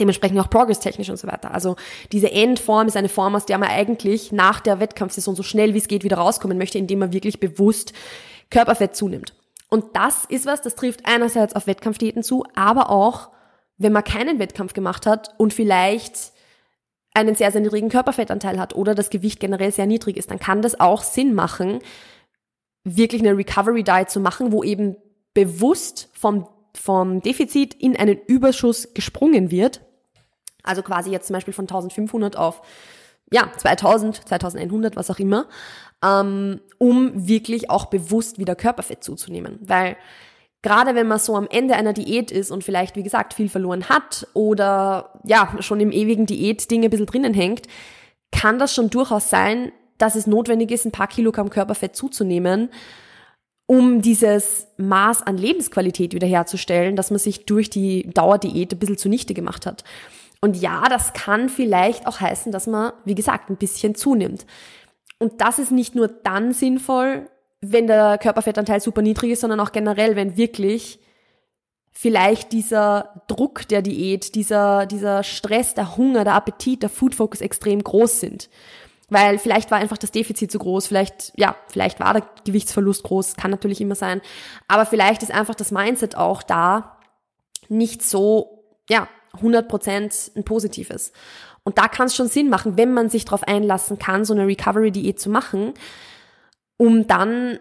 dementsprechend 0.01 0.39
auch 0.41 0.51
progress-technisch 0.51 1.11
und 1.11 1.19
so 1.19 1.27
weiter. 1.27 1.53
Also 1.53 1.77
diese 2.13 2.31
Endform 2.31 2.89
ist 2.89 2.97
eine 2.97 3.09
Form, 3.09 3.35
aus 3.35 3.47
der 3.47 3.59
man 3.59 3.69
eigentlich 3.69 4.33
nach 4.33 4.61
der 4.61 4.81
Wettkampfsaison 4.81 5.37
so 5.37 5.43
schnell 5.43 5.75
wie 5.75 5.79
es 5.79 5.89
geht 5.89 6.05
wieder 6.05 6.19
rauskommen 6.19 6.59
möchte, 6.59 6.79
indem 6.79 7.01
man 7.01 7.13
wirklich 7.13 7.41
bewusst 7.41 7.93
Körperfett 8.51 8.95
zunimmt. 8.97 9.35
Und 9.69 9.97
das 9.97 10.25
ist 10.27 10.47
was, 10.47 10.63
das 10.63 10.75
trifft 10.75 11.01
einerseits 11.05 11.57
auf 11.57 11.67
Wettkampfdiäten 11.67 12.23
zu, 12.23 12.45
aber 12.55 12.91
auch, 12.91 13.31
wenn 13.79 13.93
man 13.93 14.05
keinen 14.05 14.39
Wettkampf 14.39 14.73
gemacht 14.73 15.07
hat 15.07 15.35
und 15.39 15.53
vielleicht 15.53 16.33
einen 17.15 17.35
sehr, 17.35 17.51
sehr 17.51 17.61
niedrigen 17.61 17.89
Körperfettanteil 17.89 18.61
hat 18.61 18.75
oder 18.75 18.95
das 18.95 19.11
Gewicht 19.11 19.41
generell 19.41 19.73
sehr 19.73 19.87
niedrig 19.87 20.17
ist, 20.17 20.31
dann 20.31 20.39
kann 20.39 20.63
das 20.63 20.79
auch 20.79 21.03
Sinn 21.03 21.35
machen, 21.35 21.81
wirklich 22.85 23.23
eine 23.23 23.37
Recovery 23.37 23.83
Diet 23.83 24.11
zu 24.11 24.21
machen, 24.21 24.53
wo 24.53 24.63
eben 24.63 24.97
bewusst 25.35 26.09
vom, 26.13 26.47
vom 26.75 27.21
Defizit 27.21 27.75
in 27.75 27.97
einen 27.97 28.19
Überschuss 28.27 28.95
gesprungen 28.95 29.51
wird 29.51 29.81
also 30.67 30.83
quasi 30.83 31.11
jetzt 31.11 31.29
zum 31.29 31.35
Beispiel 31.35 31.55
von 31.55 31.65
1500 31.65 32.37
auf 32.37 32.63
ja, 33.33 33.51
2000, 33.57 34.29
2100, 34.29 34.97
was 34.97 35.11
auch 35.11 35.19
immer, 35.19 35.47
ähm, 36.05 36.61
um 36.79 37.27
wirklich 37.27 37.71
auch 37.71 37.87
bewusst 37.87 38.39
wieder 38.39 38.55
Körperfett 38.55 39.03
zuzunehmen. 39.03 39.59
Weil 39.63 39.97
gerade 40.63 40.95
wenn 40.95 41.09
man 41.09 41.19
so 41.19 41.37
am 41.37 41.49
Ende 41.51 41.75
einer 41.75 41.93
Diät 41.93 42.31
ist 42.31 42.51
und 42.51 42.65
vielleicht, 42.65 42.97
wie 42.97 43.03
gesagt, 43.03 43.35
viel 43.35 43.49
verloren 43.49 43.89
hat 43.89 44.27
oder 44.35 45.21
ja, 45.25 45.57
schon 45.61 45.81
im 45.81 45.93
ewigen 45.93 46.27
Diät-Ding 46.27 46.85
ein 46.85 46.91
bisschen 46.91 47.07
drinnen 47.07 47.35
hängt, 47.35 47.67
kann 48.33 48.59
das 48.59 48.75
schon 48.75 48.91
durchaus 48.91 49.31
sein, 49.31 49.73
dass 49.99 50.15
es 50.15 50.27
notwendig 50.27 50.71
ist, 50.71 50.85
ein 50.85 50.93
paar 50.93 51.07
Kilogramm 51.09 51.51
Körperfett 51.51 51.97
zuzunehmen, 51.97 52.71
um 53.67 54.03
dieses 54.03 54.69
Maß 54.77 55.23
an 55.23 55.39
Lebensqualität 55.39 56.15
wiederherzustellen, 56.15 56.97
dass 56.97 57.11
man 57.11 57.19
sich 57.19 57.47
durch 57.47 57.71
die 57.71 58.09
Dauerdiät 58.13 58.73
ein 58.73 58.79
bisschen 58.79 58.99
zunichte 58.99 59.35
gemacht 59.35 59.67
hat. 59.67 59.85
Und 60.41 60.57
ja, 60.57 60.85
das 60.89 61.13
kann 61.13 61.49
vielleicht 61.49 62.07
auch 62.07 62.21
heißen, 62.21 62.53
dass 62.53 62.67
man, 62.67 62.93
wie 63.05 63.15
gesagt, 63.15 63.51
ein 63.51 63.57
bisschen 63.57 63.95
zunimmt. 63.95 64.47
Und 65.19 65.41
das 65.41 65.59
ist 65.59 65.73
nicht 65.73 65.95
nur 65.95 66.09
dann 66.09 66.53
sinnvoll, 66.53 67.31
wenn 67.61 67.87
der 67.87 68.19
Körperfettanteil 68.19 68.81
super 68.81 69.03
niedrig 69.03 69.33
ist, 69.33 69.41
sondern 69.41 69.61
auch 69.61 69.73
generell, 69.73 70.15
wenn 70.15 70.37
wirklich 70.37 71.01
vielleicht 71.91 72.53
dieser 72.53 73.23
Druck 73.27 73.67
der 73.69 73.81
Diät, 73.81 74.35
dieser, 74.35 74.85
dieser 74.85 75.23
Stress, 75.23 75.73
der 75.73 75.97
Hunger, 75.97 76.25
der 76.25 76.35
Appetit, 76.35 76.83
der 76.83 76.91
Food 76.91 77.15
Focus 77.15 77.41
extrem 77.41 77.83
groß 77.83 78.21
sind. 78.21 78.51
Weil 79.09 79.39
vielleicht 79.39 79.71
war 79.71 79.79
einfach 79.79 79.97
das 79.97 80.11
Defizit 80.11 80.51
zu 80.51 80.59
groß, 80.59 80.89
vielleicht, 80.89 81.33
ja, 81.37 81.57
vielleicht 81.69 82.01
war 82.01 82.13
der 82.13 82.29
Gewichtsverlust 82.45 83.05
groß, 83.05 83.37
kann 83.37 83.51
natürlich 83.51 83.81
immer 83.81 83.95
sein. 83.95 84.21
Aber 84.69 84.85
vielleicht 84.85 85.23
ist 85.23 85.33
einfach 85.33 85.55
das 85.55 85.71
Mindset 85.71 86.17
auch 86.17 86.43
da 86.43 86.99
nicht 87.69 88.03
so, 88.03 88.65
ja, 88.91 89.09
100% 89.41 90.37
ein 90.37 90.45
positives. 90.45 91.13
Und 91.65 91.79
da 91.79 91.89
kann 91.89 92.07
es 92.07 92.15
schon 92.15 92.29
Sinn 92.29 92.49
machen, 92.49 92.77
wenn 92.77 92.95
man 92.95 93.11
sich 93.11 93.25
darauf 93.25 93.43
einlassen 93.43 93.99
kann, 93.99 94.25
so 94.25 94.35
eine 94.35 94.47
Recovery-Diät 94.47 95.19
zu 95.19 95.31
machen, 95.31 95.75
um 96.77 97.07
dann 97.07 97.59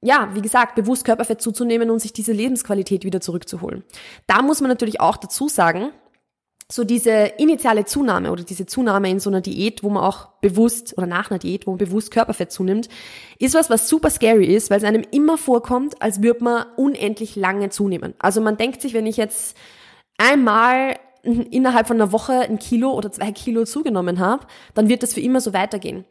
ja, 0.00 0.30
wie 0.34 0.42
gesagt, 0.42 0.76
bewusst 0.76 1.04
Körperfett 1.04 1.42
zuzunehmen 1.42 1.90
und 1.90 1.98
sich 1.98 2.12
diese 2.12 2.32
Lebensqualität 2.32 3.04
wieder 3.04 3.20
zurückzuholen. 3.20 3.82
Da 4.26 4.42
muss 4.42 4.60
man 4.60 4.68
natürlich 4.68 5.00
auch 5.00 5.16
dazu 5.16 5.48
sagen, 5.48 5.90
so 6.70 6.84
diese 6.84 7.32
initiale 7.38 7.86
Zunahme 7.86 8.30
oder 8.30 8.44
diese 8.44 8.66
Zunahme 8.66 9.10
in 9.10 9.20
so 9.20 9.30
einer 9.30 9.40
Diät, 9.40 9.82
wo 9.82 9.88
man 9.88 10.04
auch 10.04 10.28
bewusst 10.42 10.96
oder 10.98 11.06
nach 11.06 11.30
einer 11.30 11.38
Diät, 11.38 11.66
wo 11.66 11.70
man 11.70 11.78
bewusst 11.78 12.10
Körperfett 12.10 12.52
zunimmt, 12.52 12.88
ist 13.38 13.54
was, 13.54 13.70
was 13.70 13.88
super 13.88 14.10
scary 14.10 14.54
ist, 14.54 14.70
weil 14.70 14.76
es 14.78 14.84
einem 14.84 15.02
immer 15.10 15.38
vorkommt, 15.38 16.00
als 16.02 16.22
würde 16.22 16.44
man 16.44 16.66
unendlich 16.76 17.36
lange 17.36 17.70
zunehmen. 17.70 18.14
Also 18.18 18.42
man 18.42 18.58
denkt 18.58 18.82
sich, 18.82 18.92
wenn 18.92 19.06
ich 19.06 19.16
jetzt 19.16 19.56
einmal 20.18 20.96
innerhalb 21.36 21.86
von 21.86 21.96
einer 21.96 22.12
Woche 22.12 22.32
ein 22.32 22.58
Kilo 22.58 22.92
oder 22.92 23.10
zwei 23.12 23.32
Kilo 23.32 23.64
zugenommen 23.64 24.18
habe, 24.18 24.46
dann 24.74 24.88
wird 24.88 25.02
das 25.02 25.14
für 25.14 25.20
immer 25.20 25.40
so 25.40 25.52
weitergehen. 25.52 26.04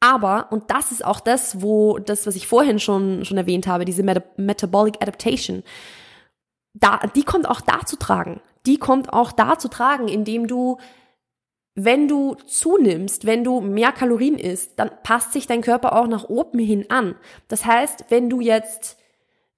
Aber, 0.00 0.48
und 0.50 0.70
das 0.70 0.92
ist 0.92 1.04
auch 1.04 1.20
das, 1.20 1.62
wo 1.62 1.98
das, 1.98 2.26
was 2.26 2.36
ich 2.36 2.46
vorhin 2.46 2.78
schon, 2.78 3.24
schon 3.24 3.38
erwähnt 3.38 3.66
habe, 3.66 3.84
diese 3.84 4.02
Meta 4.02 4.22
Metabolic 4.36 4.96
Adaptation, 5.00 5.62
da, 6.74 7.00
die 7.14 7.22
kommt 7.22 7.48
auch 7.48 7.60
da 7.60 7.80
zu 7.86 7.96
tragen. 7.96 8.40
Die 8.66 8.78
kommt 8.78 9.12
auch 9.12 9.32
da 9.32 9.58
zu 9.58 9.68
tragen, 9.68 10.08
indem 10.08 10.46
du, 10.46 10.76
wenn 11.74 12.08
du 12.08 12.34
zunimmst, 12.34 13.24
wenn 13.24 13.44
du 13.44 13.60
mehr 13.60 13.92
Kalorien 13.92 14.38
isst, 14.38 14.78
dann 14.78 14.90
passt 15.02 15.32
sich 15.32 15.46
dein 15.46 15.62
Körper 15.62 15.96
auch 15.96 16.06
nach 16.06 16.28
oben 16.28 16.58
hin 16.58 16.86
an. 16.90 17.14
Das 17.48 17.64
heißt, 17.64 18.06
wenn 18.10 18.28
du 18.28 18.40
jetzt 18.40 18.98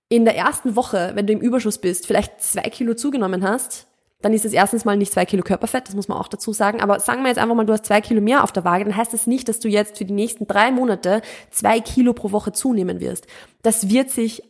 in 0.08 0.24
der 0.24 0.36
ersten 0.36 0.76
Woche, 0.76 1.12
wenn 1.14 1.26
du 1.26 1.32
im 1.32 1.40
Überschuss 1.40 1.78
bist, 1.78 2.06
vielleicht 2.06 2.40
zwei 2.40 2.62
Kilo 2.70 2.94
zugenommen 2.94 3.42
hast, 3.42 3.87
dann 4.20 4.32
ist 4.32 4.44
es 4.44 4.52
erstens 4.52 4.84
mal 4.84 4.96
nicht 4.96 5.12
zwei 5.12 5.24
Kilo 5.24 5.42
Körperfett, 5.42 5.86
das 5.86 5.94
muss 5.94 6.08
man 6.08 6.18
auch 6.18 6.28
dazu 6.28 6.52
sagen. 6.52 6.80
Aber 6.80 6.98
sagen 6.98 7.22
wir 7.22 7.28
jetzt 7.28 7.38
einfach 7.38 7.54
mal, 7.54 7.64
du 7.64 7.72
hast 7.72 7.86
zwei 7.86 8.00
Kilo 8.00 8.20
mehr 8.20 8.42
auf 8.42 8.50
der 8.50 8.64
Waage, 8.64 8.84
dann 8.84 8.96
heißt 8.96 9.12
das 9.12 9.26
nicht, 9.26 9.48
dass 9.48 9.60
du 9.60 9.68
jetzt 9.68 9.98
für 9.98 10.04
die 10.04 10.12
nächsten 10.12 10.46
drei 10.46 10.72
Monate 10.72 11.22
zwei 11.50 11.80
Kilo 11.80 12.12
pro 12.14 12.32
Woche 12.32 12.52
zunehmen 12.52 13.00
wirst. 13.00 13.26
Das 13.62 13.90
wird 13.90 14.10
sich, 14.10 14.42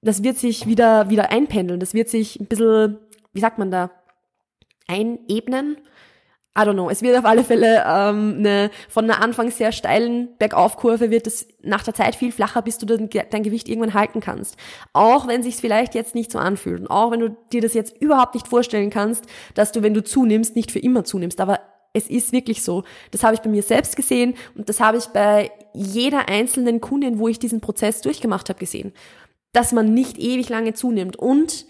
das 0.00 0.24
wird 0.24 0.38
sich 0.38 0.66
wieder, 0.66 1.08
wieder 1.08 1.30
einpendeln. 1.30 1.78
Das 1.78 1.94
wird 1.94 2.08
sich 2.08 2.40
ein 2.40 2.46
bisschen, 2.46 2.98
wie 3.32 3.40
sagt 3.40 3.58
man 3.58 3.70
da, 3.70 3.90
einebnen. 4.88 5.76
I 6.54 6.64
don't 6.64 6.74
know. 6.74 6.90
Es 6.90 7.00
wird 7.00 7.16
auf 7.16 7.24
alle 7.24 7.44
Fälle 7.44 7.82
ähm, 7.86 8.36
eine, 8.38 8.70
von 8.90 9.04
einer 9.04 9.22
anfangs 9.22 9.56
sehr 9.56 9.72
steilen 9.72 10.36
Bergaufkurve 10.38 11.10
wird 11.10 11.26
es 11.26 11.48
nach 11.62 11.82
der 11.82 11.94
Zeit 11.94 12.14
viel 12.14 12.30
flacher, 12.30 12.60
bis 12.60 12.76
du 12.76 12.84
dein, 12.84 13.08
dein 13.08 13.42
Gewicht 13.42 13.68
irgendwann 13.68 13.94
halten 13.94 14.20
kannst. 14.20 14.56
Auch 14.92 15.26
wenn 15.28 15.42
sich 15.42 15.56
vielleicht 15.56 15.94
jetzt 15.94 16.14
nicht 16.14 16.30
so 16.30 16.38
anfühlt 16.38 16.80
und 16.80 16.88
auch 16.88 17.10
wenn 17.10 17.20
du 17.20 17.36
dir 17.52 17.62
das 17.62 17.72
jetzt 17.72 17.96
überhaupt 18.02 18.34
nicht 18.34 18.48
vorstellen 18.48 18.90
kannst, 18.90 19.24
dass 19.54 19.72
du, 19.72 19.82
wenn 19.82 19.94
du 19.94 20.04
zunimmst, 20.04 20.54
nicht 20.54 20.70
für 20.70 20.78
immer 20.78 21.04
zunimmst. 21.04 21.40
Aber 21.40 21.60
es 21.94 22.08
ist 22.08 22.32
wirklich 22.32 22.62
so. 22.62 22.84
Das 23.12 23.24
habe 23.24 23.34
ich 23.34 23.40
bei 23.40 23.48
mir 23.48 23.62
selbst 23.62 23.96
gesehen 23.96 24.34
und 24.54 24.68
das 24.68 24.78
habe 24.78 24.98
ich 24.98 25.06
bei 25.06 25.50
jeder 25.72 26.28
einzelnen 26.28 26.82
Kundin, 26.82 27.18
wo 27.18 27.28
ich 27.28 27.38
diesen 27.38 27.62
Prozess 27.62 28.02
durchgemacht 28.02 28.50
habe, 28.50 28.58
gesehen. 28.58 28.92
Dass 29.52 29.72
man 29.72 29.94
nicht 29.94 30.18
ewig 30.18 30.50
lange 30.50 30.74
zunimmt 30.74 31.16
und 31.16 31.66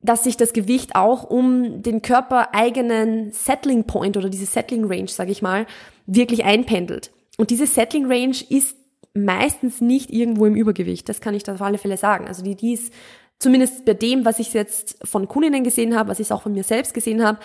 dass 0.00 0.24
sich 0.24 0.36
das 0.36 0.52
Gewicht 0.52 0.94
auch 0.94 1.24
um 1.24 1.82
den 1.82 2.02
körpereigenen 2.02 3.32
Settling 3.32 3.84
Point 3.84 4.16
oder 4.16 4.28
diese 4.28 4.46
Settling 4.46 4.84
Range, 4.84 5.08
sage 5.08 5.32
ich 5.32 5.42
mal, 5.42 5.66
wirklich 6.06 6.44
einpendelt. 6.44 7.10
Und 7.36 7.50
diese 7.50 7.66
Settling 7.66 8.06
Range 8.06 8.36
ist 8.48 8.76
meistens 9.14 9.80
nicht 9.80 10.10
irgendwo 10.10 10.46
im 10.46 10.54
Übergewicht. 10.54 11.08
Das 11.08 11.20
kann 11.20 11.34
ich 11.34 11.42
da 11.42 11.54
auf 11.54 11.62
alle 11.62 11.78
Fälle 11.78 11.96
sagen. 11.96 12.28
Also 12.28 12.42
die, 12.42 12.54
die 12.54 12.74
ist 12.74 12.92
zumindest 13.38 13.84
bei 13.84 13.94
dem, 13.94 14.24
was 14.24 14.38
ich 14.38 14.52
jetzt 14.54 14.98
von 15.04 15.28
Kundinnen 15.28 15.64
gesehen 15.64 15.96
habe, 15.96 16.10
was 16.10 16.20
ich 16.20 16.30
auch 16.32 16.42
von 16.42 16.52
mir 16.52 16.64
selbst 16.64 16.94
gesehen 16.94 17.24
habe, 17.24 17.38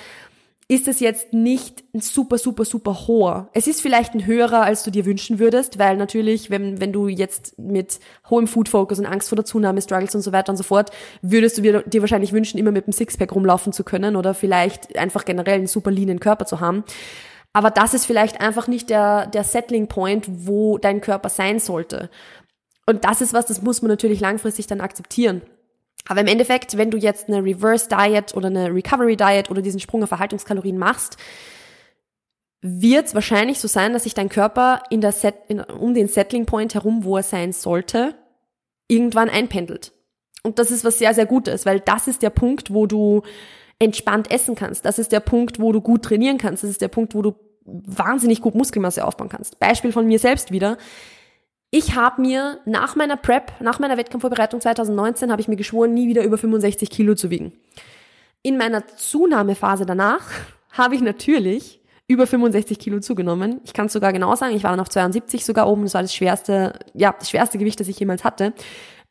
ist 0.67 0.88
es 0.88 0.99
jetzt 0.99 1.34
nicht 1.34 1.84
ein 1.93 1.99
super, 1.99 2.38
super, 2.38 2.63
super 2.65 3.08
hoher. 3.08 3.49
Es 3.54 3.67
ist 3.67 3.82
vielleicht 3.82 4.13
ein 4.13 4.26
höherer, 4.26 4.62
als 4.62 4.84
du 4.84 4.91
dir 4.91 5.06
wünschen 5.06 5.39
würdest, 5.39 5.78
weil 5.78 5.97
natürlich, 5.97 6.49
wenn, 6.49 6.80
wenn 6.80 6.93
du 6.93 7.08
jetzt 7.08 7.60
mit 7.60 7.99
hohem 8.30 8.47
Food 8.47 8.69
Focus 8.69 8.99
und 8.99 9.06
Angst 9.06 9.30
vor 9.30 9.36
der 9.36 9.45
Zunahme 9.45 9.82
struggles 9.82 10.15
und 10.15 10.21
so 10.21 10.32
weiter 10.32 10.52
und 10.52 10.58
so 10.58 10.63
fort, 10.63 10.91
würdest 11.21 11.58
du 11.58 11.62
dir 11.62 12.02
wahrscheinlich 12.02 12.32
wünschen, 12.32 12.58
immer 12.58 12.71
mit 12.71 12.86
einem 12.86 12.93
Sixpack 12.93 13.34
rumlaufen 13.36 13.73
zu 13.73 13.84
können 13.84 14.15
oder 14.15 14.34
vielleicht 14.34 14.97
einfach 14.97 15.26
generell 15.26 15.56
einen 15.56 15.67
super 15.67 15.91
leanen 15.91 16.19
Körper 16.19 16.45
zu 16.45 16.60
haben. 16.60 16.84
Aber 17.52 17.69
das 17.69 17.93
ist 17.93 18.06
vielleicht 18.06 18.41
einfach 18.41 18.67
nicht 18.67 18.89
der, 18.89 19.28
der 19.28 19.43
Settling 19.43 19.88
Point, 19.88 20.26
wo 20.28 20.78
dein 20.78 21.02
Körper 21.02 21.30
sein 21.30 21.60
sollte. 21.60 22.10
Und 22.86 23.06
das 23.06 23.21
ist 23.21 23.34
was, 23.34 23.45
das 23.45 23.62
muss 23.62 23.82
man 23.82 23.89
natürlich 23.89 24.19
langfristig 24.19 24.67
dann 24.67 24.82
akzeptieren. 24.82 25.41
Aber 26.07 26.21
im 26.21 26.27
Endeffekt, 26.27 26.77
wenn 26.77 26.91
du 26.91 26.97
jetzt 26.97 27.29
eine 27.29 27.43
Reverse 27.43 27.87
Diet 27.89 28.35
oder 28.35 28.47
eine 28.47 28.73
Recovery 28.73 29.15
Diet 29.15 29.49
oder 29.49 29.61
diesen 29.61 29.79
Sprung 29.79 30.03
auf 30.03 30.11
Erhaltungskalorien 30.11 30.77
machst, 30.77 31.17
wird 32.61 33.07
es 33.07 33.13
wahrscheinlich 33.13 33.59
so 33.59 33.67
sein, 33.67 33.93
dass 33.93 34.03
sich 34.03 34.13
dein 34.13 34.29
Körper 34.29 34.83
in 34.89 35.01
der 35.01 35.11
Set, 35.11 35.35
in, 35.47 35.59
um 35.59 35.93
den 35.93 36.07
Settling 36.07 36.45
Point 36.45 36.73
herum, 36.73 37.03
wo 37.03 37.17
er 37.17 37.23
sein 37.23 37.51
sollte, 37.51 38.15
irgendwann 38.87 39.29
einpendelt. 39.29 39.91
Und 40.43 40.59
das 40.59 40.71
ist 40.71 40.83
was 40.83 40.97
sehr, 40.97 41.13
sehr 41.13 41.25
Gutes, 41.25 41.65
weil 41.65 41.79
das 41.79 42.07
ist 42.07 42.21
der 42.21 42.29
Punkt, 42.29 42.73
wo 42.73 42.85
du 42.85 43.21
entspannt 43.79 44.31
essen 44.31 44.55
kannst. 44.55 44.85
Das 44.85 44.99
ist 44.99 45.11
der 45.11 45.19
Punkt, 45.19 45.59
wo 45.59 45.71
du 45.71 45.81
gut 45.81 46.03
trainieren 46.03 46.37
kannst. 46.37 46.63
Das 46.63 46.69
ist 46.69 46.81
der 46.81 46.87
Punkt, 46.89 47.15
wo 47.15 47.21
du 47.21 47.35
wahnsinnig 47.65 48.41
gut 48.41 48.55
Muskelmasse 48.55 49.05
aufbauen 49.05 49.29
kannst. 49.29 49.59
Beispiel 49.59 49.91
von 49.91 50.05
mir 50.05 50.19
selbst 50.19 50.51
wieder. 50.51 50.77
Ich 51.75 51.95
habe 51.95 52.21
mir 52.21 52.59
nach 52.65 52.95
meiner 52.95 53.17
Prep, 53.17 53.59
nach 53.59 53.79
meiner 53.79 53.97
Wettkampfvorbereitung 53.97 54.62
2019, 54.62 55.31
habe 55.31 55.41
ich 55.41 55.47
mir 55.47 55.55
geschworen, 55.55 55.91
nie 55.91 56.07
wieder 56.07 56.23
über 56.23 56.38
65 56.38 56.88
Kilo 56.88 57.15
zu 57.15 57.31
wiegen. 57.31 57.51
In 58.43 58.57
meiner 58.57 58.86
Zunahmephase 58.86 59.88
danach 59.88 60.21
habe 60.71 60.93
ich 60.93 61.01
natürlich 61.01 61.81
über 62.07 62.27
65 62.27 62.77
Kilo 62.77 62.99
zugenommen. 62.99 63.59
Ich 63.63 63.73
kann 63.73 63.88
es 63.88 63.93
sogar 63.93 64.13
genau 64.13 64.36
sagen, 64.36 64.55
ich 64.55 64.63
war 64.63 64.69
dann 64.69 64.81
auf 64.81 64.89
72 64.89 65.43
sogar 65.43 65.67
oben, 65.67 65.81
das 65.81 65.95
war 65.95 66.03
das 66.03 66.13
schwerste, 66.13 66.77
ja, 66.93 67.15
das 67.17 67.31
schwerste 67.31 67.57
Gewicht, 67.57 67.79
das 67.79 67.88
ich 67.88 67.99
jemals 67.99 68.23
hatte. 68.23 68.53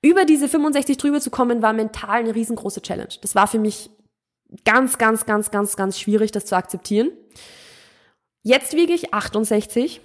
Über 0.00 0.24
diese 0.24 0.48
65 0.48 0.98
drüber 0.98 1.20
zu 1.20 1.30
kommen, 1.32 1.62
war 1.62 1.72
mental 1.72 2.20
eine 2.20 2.32
riesengroße 2.32 2.80
Challenge. 2.80 3.14
Das 3.22 3.34
war 3.34 3.48
für 3.48 3.58
mich 3.58 3.90
ganz, 4.64 4.98
ganz, 4.98 5.26
ganz, 5.26 5.50
ganz, 5.50 5.74
ganz 5.74 5.98
schwierig, 5.98 6.30
das 6.30 6.46
zu 6.46 6.54
akzeptieren. 6.54 7.10
Jetzt 8.44 8.76
wiege 8.76 8.92
ich 8.92 9.12
68 9.12 10.00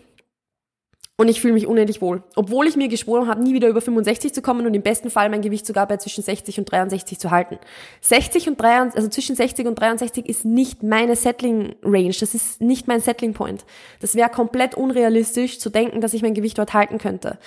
und 1.19 1.27
ich 1.29 1.41
fühle 1.41 1.55
mich 1.55 1.65
unendlich 1.65 1.99
wohl. 1.99 2.21
Obwohl 2.35 2.67
ich 2.67 2.75
mir 2.75 2.89
geschworen 2.89 3.27
habe, 3.27 3.41
nie 3.41 3.55
wieder 3.55 3.67
über 3.67 3.81
65 3.81 4.33
zu 4.33 4.43
kommen 4.43 4.67
und 4.67 4.73
im 4.75 4.83
besten 4.83 5.09
Fall 5.09 5.29
mein 5.29 5.41
Gewicht 5.41 5.65
sogar 5.65 5.87
bei 5.87 5.97
zwischen 5.97 6.23
60 6.23 6.59
und 6.59 6.71
63 6.71 7.17
zu 7.17 7.31
halten. 7.31 7.57
60 8.01 8.47
und 8.47 8.61
63, 8.61 8.95
also 8.95 9.09
zwischen 9.09 9.35
60 9.35 9.65
und 9.65 9.75
63 9.75 10.29
ist 10.29 10.45
nicht 10.45 10.83
meine 10.83 11.15
Settling 11.15 11.75
Range. 11.83 12.13
Das 12.19 12.35
ist 12.35 12.61
nicht 12.61 12.87
mein 12.87 13.01
Settling 13.01 13.33
Point. 13.33 13.65
Das 13.99 14.13
wäre 14.13 14.29
komplett 14.29 14.75
unrealistisch 14.75 15.57
zu 15.57 15.71
denken, 15.71 16.01
dass 16.01 16.13
ich 16.13 16.21
mein 16.21 16.35
Gewicht 16.35 16.59
dort 16.59 16.75
halten 16.75 16.99
könnte. 16.99 17.39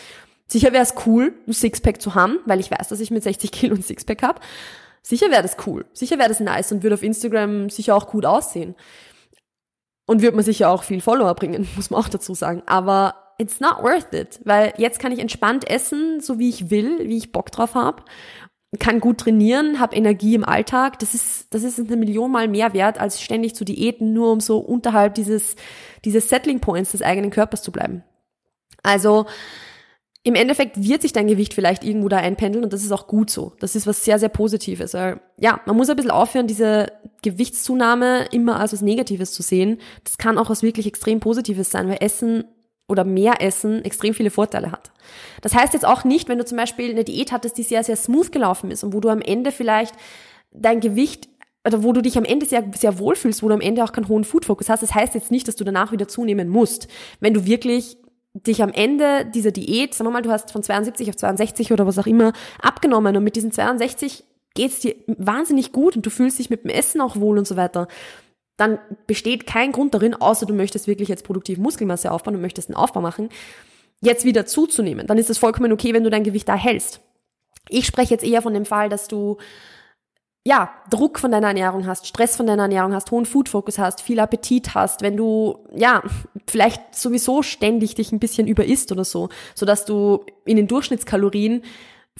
Sicher 0.48 0.72
wäre 0.72 0.82
es 0.82 0.94
cool, 1.06 1.32
ein 1.46 1.52
Sixpack 1.52 2.02
zu 2.02 2.16
haben, 2.16 2.40
weil 2.46 2.58
ich 2.58 2.72
weiß, 2.72 2.88
dass 2.88 2.98
ich 2.98 3.12
mit 3.12 3.22
60 3.22 3.52
Kilo 3.52 3.76
ein 3.76 3.82
Sixpack 3.82 4.22
habe. 4.24 4.40
Sicher 5.00 5.30
wäre 5.30 5.42
das 5.42 5.56
cool. 5.64 5.86
Sicher 5.92 6.18
wäre 6.18 6.28
das 6.28 6.40
nice 6.40 6.72
und 6.72 6.82
würde 6.82 6.94
auf 6.94 7.04
Instagram 7.04 7.70
sicher 7.70 7.94
auch 7.94 8.08
gut 8.08 8.26
aussehen. 8.26 8.74
Und 10.06 10.22
wird 10.22 10.34
man 10.34 10.44
sicher 10.44 10.70
auch 10.70 10.82
viel 10.82 11.00
Follower 11.00 11.36
bringen, 11.36 11.68
muss 11.76 11.90
man 11.90 12.00
auch 12.00 12.08
dazu 12.08 12.34
sagen. 12.34 12.64
Aber 12.66 13.14
it's 13.40 13.58
not 13.58 13.82
worth 13.82 14.12
it, 14.12 14.38
weil 14.44 14.74
jetzt 14.76 14.98
kann 14.98 15.12
ich 15.12 15.18
entspannt 15.18 15.68
essen, 15.68 16.20
so 16.20 16.38
wie 16.38 16.50
ich 16.50 16.70
will, 16.70 17.08
wie 17.08 17.16
ich 17.16 17.32
Bock 17.32 17.50
drauf 17.50 17.74
habe, 17.74 18.02
kann 18.78 19.00
gut 19.00 19.18
trainieren, 19.18 19.80
habe 19.80 19.96
Energie 19.96 20.34
im 20.34 20.44
Alltag. 20.44 20.98
Das 21.00 21.14
ist 21.14 21.52
das 21.52 21.64
ist 21.64 21.80
eine 21.80 21.96
Million 21.96 22.30
mal 22.30 22.46
mehr 22.46 22.72
wert, 22.74 23.00
als 23.00 23.20
ständig 23.20 23.54
zu 23.54 23.64
Diäten, 23.64 24.12
nur 24.12 24.30
um 24.30 24.40
so 24.40 24.58
unterhalb 24.58 25.14
dieses 25.14 25.56
dieses 26.04 26.28
Settling 26.28 26.60
Points 26.60 26.92
des 26.92 27.02
eigenen 27.02 27.30
Körpers 27.30 27.62
zu 27.62 27.72
bleiben. 27.72 28.04
Also 28.82 29.26
im 30.22 30.34
Endeffekt 30.34 30.82
wird 30.82 31.00
sich 31.00 31.14
dein 31.14 31.28
Gewicht 31.28 31.54
vielleicht 31.54 31.82
irgendwo 31.82 32.08
da 32.08 32.18
einpendeln 32.18 32.62
und 32.62 32.74
das 32.74 32.82
ist 32.82 32.92
auch 32.92 33.06
gut 33.06 33.30
so. 33.30 33.54
Das 33.58 33.74
ist 33.74 33.86
was 33.86 34.04
sehr, 34.04 34.18
sehr 34.18 34.28
Positives. 34.28 34.92
Ja, 34.92 35.60
man 35.64 35.76
muss 35.76 35.88
ein 35.88 35.96
bisschen 35.96 36.10
aufhören, 36.10 36.46
diese 36.46 36.92
Gewichtszunahme 37.22 38.26
immer 38.30 38.60
als 38.60 38.74
was 38.74 38.82
Negatives 38.82 39.32
zu 39.32 39.42
sehen. 39.42 39.78
Das 40.04 40.18
kann 40.18 40.36
auch 40.36 40.50
was 40.50 40.62
wirklich 40.62 40.86
extrem 40.86 41.20
Positives 41.20 41.70
sein, 41.70 41.88
weil 41.88 41.98
Essen 42.00 42.44
oder 42.90 43.04
mehr 43.04 43.40
Essen 43.40 43.84
extrem 43.84 44.12
viele 44.12 44.30
Vorteile 44.30 44.72
hat. 44.72 44.90
Das 45.40 45.54
heißt 45.54 45.72
jetzt 45.72 45.86
auch 45.86 46.04
nicht, 46.04 46.28
wenn 46.28 46.38
du 46.38 46.44
zum 46.44 46.58
Beispiel 46.58 46.90
eine 46.90 47.04
Diät 47.04 47.32
hattest, 47.32 47.56
die 47.56 47.62
sehr, 47.62 47.82
sehr 47.84 47.96
smooth 47.96 48.32
gelaufen 48.32 48.70
ist 48.70 48.84
und 48.84 48.92
wo 48.92 49.00
du 49.00 49.08
am 49.08 49.22
Ende 49.22 49.52
vielleicht 49.52 49.94
dein 50.52 50.80
Gewicht 50.80 51.28
oder 51.66 51.82
wo 51.82 51.92
du 51.92 52.02
dich 52.02 52.16
am 52.18 52.24
Ende 52.24 52.46
sehr, 52.46 52.64
sehr 52.74 52.98
wohlfühlst, 52.98 53.42
wo 53.42 53.48
du 53.48 53.54
am 53.54 53.60
Ende 53.60 53.84
auch 53.84 53.92
keinen 53.92 54.08
hohen 54.08 54.24
Food-Fokus 54.24 54.68
hast. 54.68 54.82
Das 54.82 54.94
heißt 54.94 55.14
jetzt 55.14 55.30
nicht, 55.30 55.46
dass 55.46 55.56
du 55.56 55.64
danach 55.64 55.92
wieder 55.92 56.08
zunehmen 56.08 56.48
musst. 56.48 56.88
Wenn 57.20 57.34
du 57.34 57.44
wirklich 57.46 57.96
dich 58.34 58.62
am 58.62 58.72
Ende 58.72 59.26
dieser 59.26 59.50
Diät, 59.50 59.94
sagen 59.94 60.08
wir 60.08 60.12
mal, 60.12 60.22
du 60.22 60.30
hast 60.30 60.52
von 60.52 60.62
72 60.62 61.08
auf 61.08 61.16
62 61.16 61.72
oder 61.72 61.86
was 61.86 61.98
auch 61.98 62.06
immer 62.06 62.32
abgenommen 62.60 63.16
und 63.16 63.24
mit 63.24 63.36
diesen 63.36 63.52
62 63.52 64.24
geht's 64.54 64.80
dir 64.80 64.94
wahnsinnig 65.06 65.72
gut 65.72 65.96
und 65.96 66.06
du 66.06 66.10
fühlst 66.10 66.38
dich 66.38 66.50
mit 66.50 66.64
dem 66.64 66.70
Essen 66.70 67.00
auch 67.00 67.16
wohl 67.16 67.38
und 67.38 67.46
so 67.46 67.56
weiter, 67.56 67.88
dann 68.60 68.78
besteht 69.06 69.46
kein 69.46 69.72
Grund 69.72 69.94
darin, 69.94 70.14
außer 70.14 70.44
du 70.44 70.52
möchtest 70.52 70.86
wirklich 70.86 71.08
jetzt 71.08 71.24
produktiv 71.24 71.58
Muskelmasse 71.58 72.12
aufbauen 72.12 72.34
und 72.34 72.42
möchtest 72.42 72.68
einen 72.68 72.76
Aufbau 72.76 73.00
machen, 73.00 73.30
jetzt 74.00 74.24
wieder 74.24 74.44
zuzunehmen. 74.44 75.06
Dann 75.06 75.18
ist 75.18 75.30
es 75.30 75.38
vollkommen 75.38 75.72
okay, 75.72 75.94
wenn 75.94 76.04
du 76.04 76.10
dein 76.10 76.24
Gewicht 76.24 76.48
da 76.48 76.54
hältst. 76.54 77.00
Ich 77.68 77.86
spreche 77.86 78.12
jetzt 78.12 78.24
eher 78.24 78.42
von 78.42 78.52
dem 78.52 78.66
Fall, 78.66 78.88
dass 78.88 79.08
du 79.08 79.38
ja, 80.44 80.70
Druck 80.88 81.18
von 81.18 81.30
deiner 81.30 81.48
Ernährung 81.48 81.86
hast, 81.86 82.06
Stress 82.06 82.36
von 82.36 82.46
deiner 82.46 82.62
Ernährung 82.62 82.94
hast, 82.94 83.10
hohen 83.10 83.26
Food-Fokus 83.26 83.78
hast, 83.78 84.00
viel 84.00 84.20
Appetit 84.20 84.74
hast, 84.74 85.02
wenn 85.02 85.16
du, 85.16 85.58
ja, 85.74 86.02
vielleicht 86.46 86.94
sowieso 86.94 87.42
ständig 87.42 87.94
dich 87.94 88.10
ein 88.10 88.20
bisschen 88.20 88.46
überisst 88.46 88.90
oder 88.90 89.04
so, 89.04 89.28
so 89.54 89.66
dass 89.66 89.84
du 89.84 90.24
in 90.46 90.56
den 90.56 90.66
Durchschnittskalorien 90.66 91.62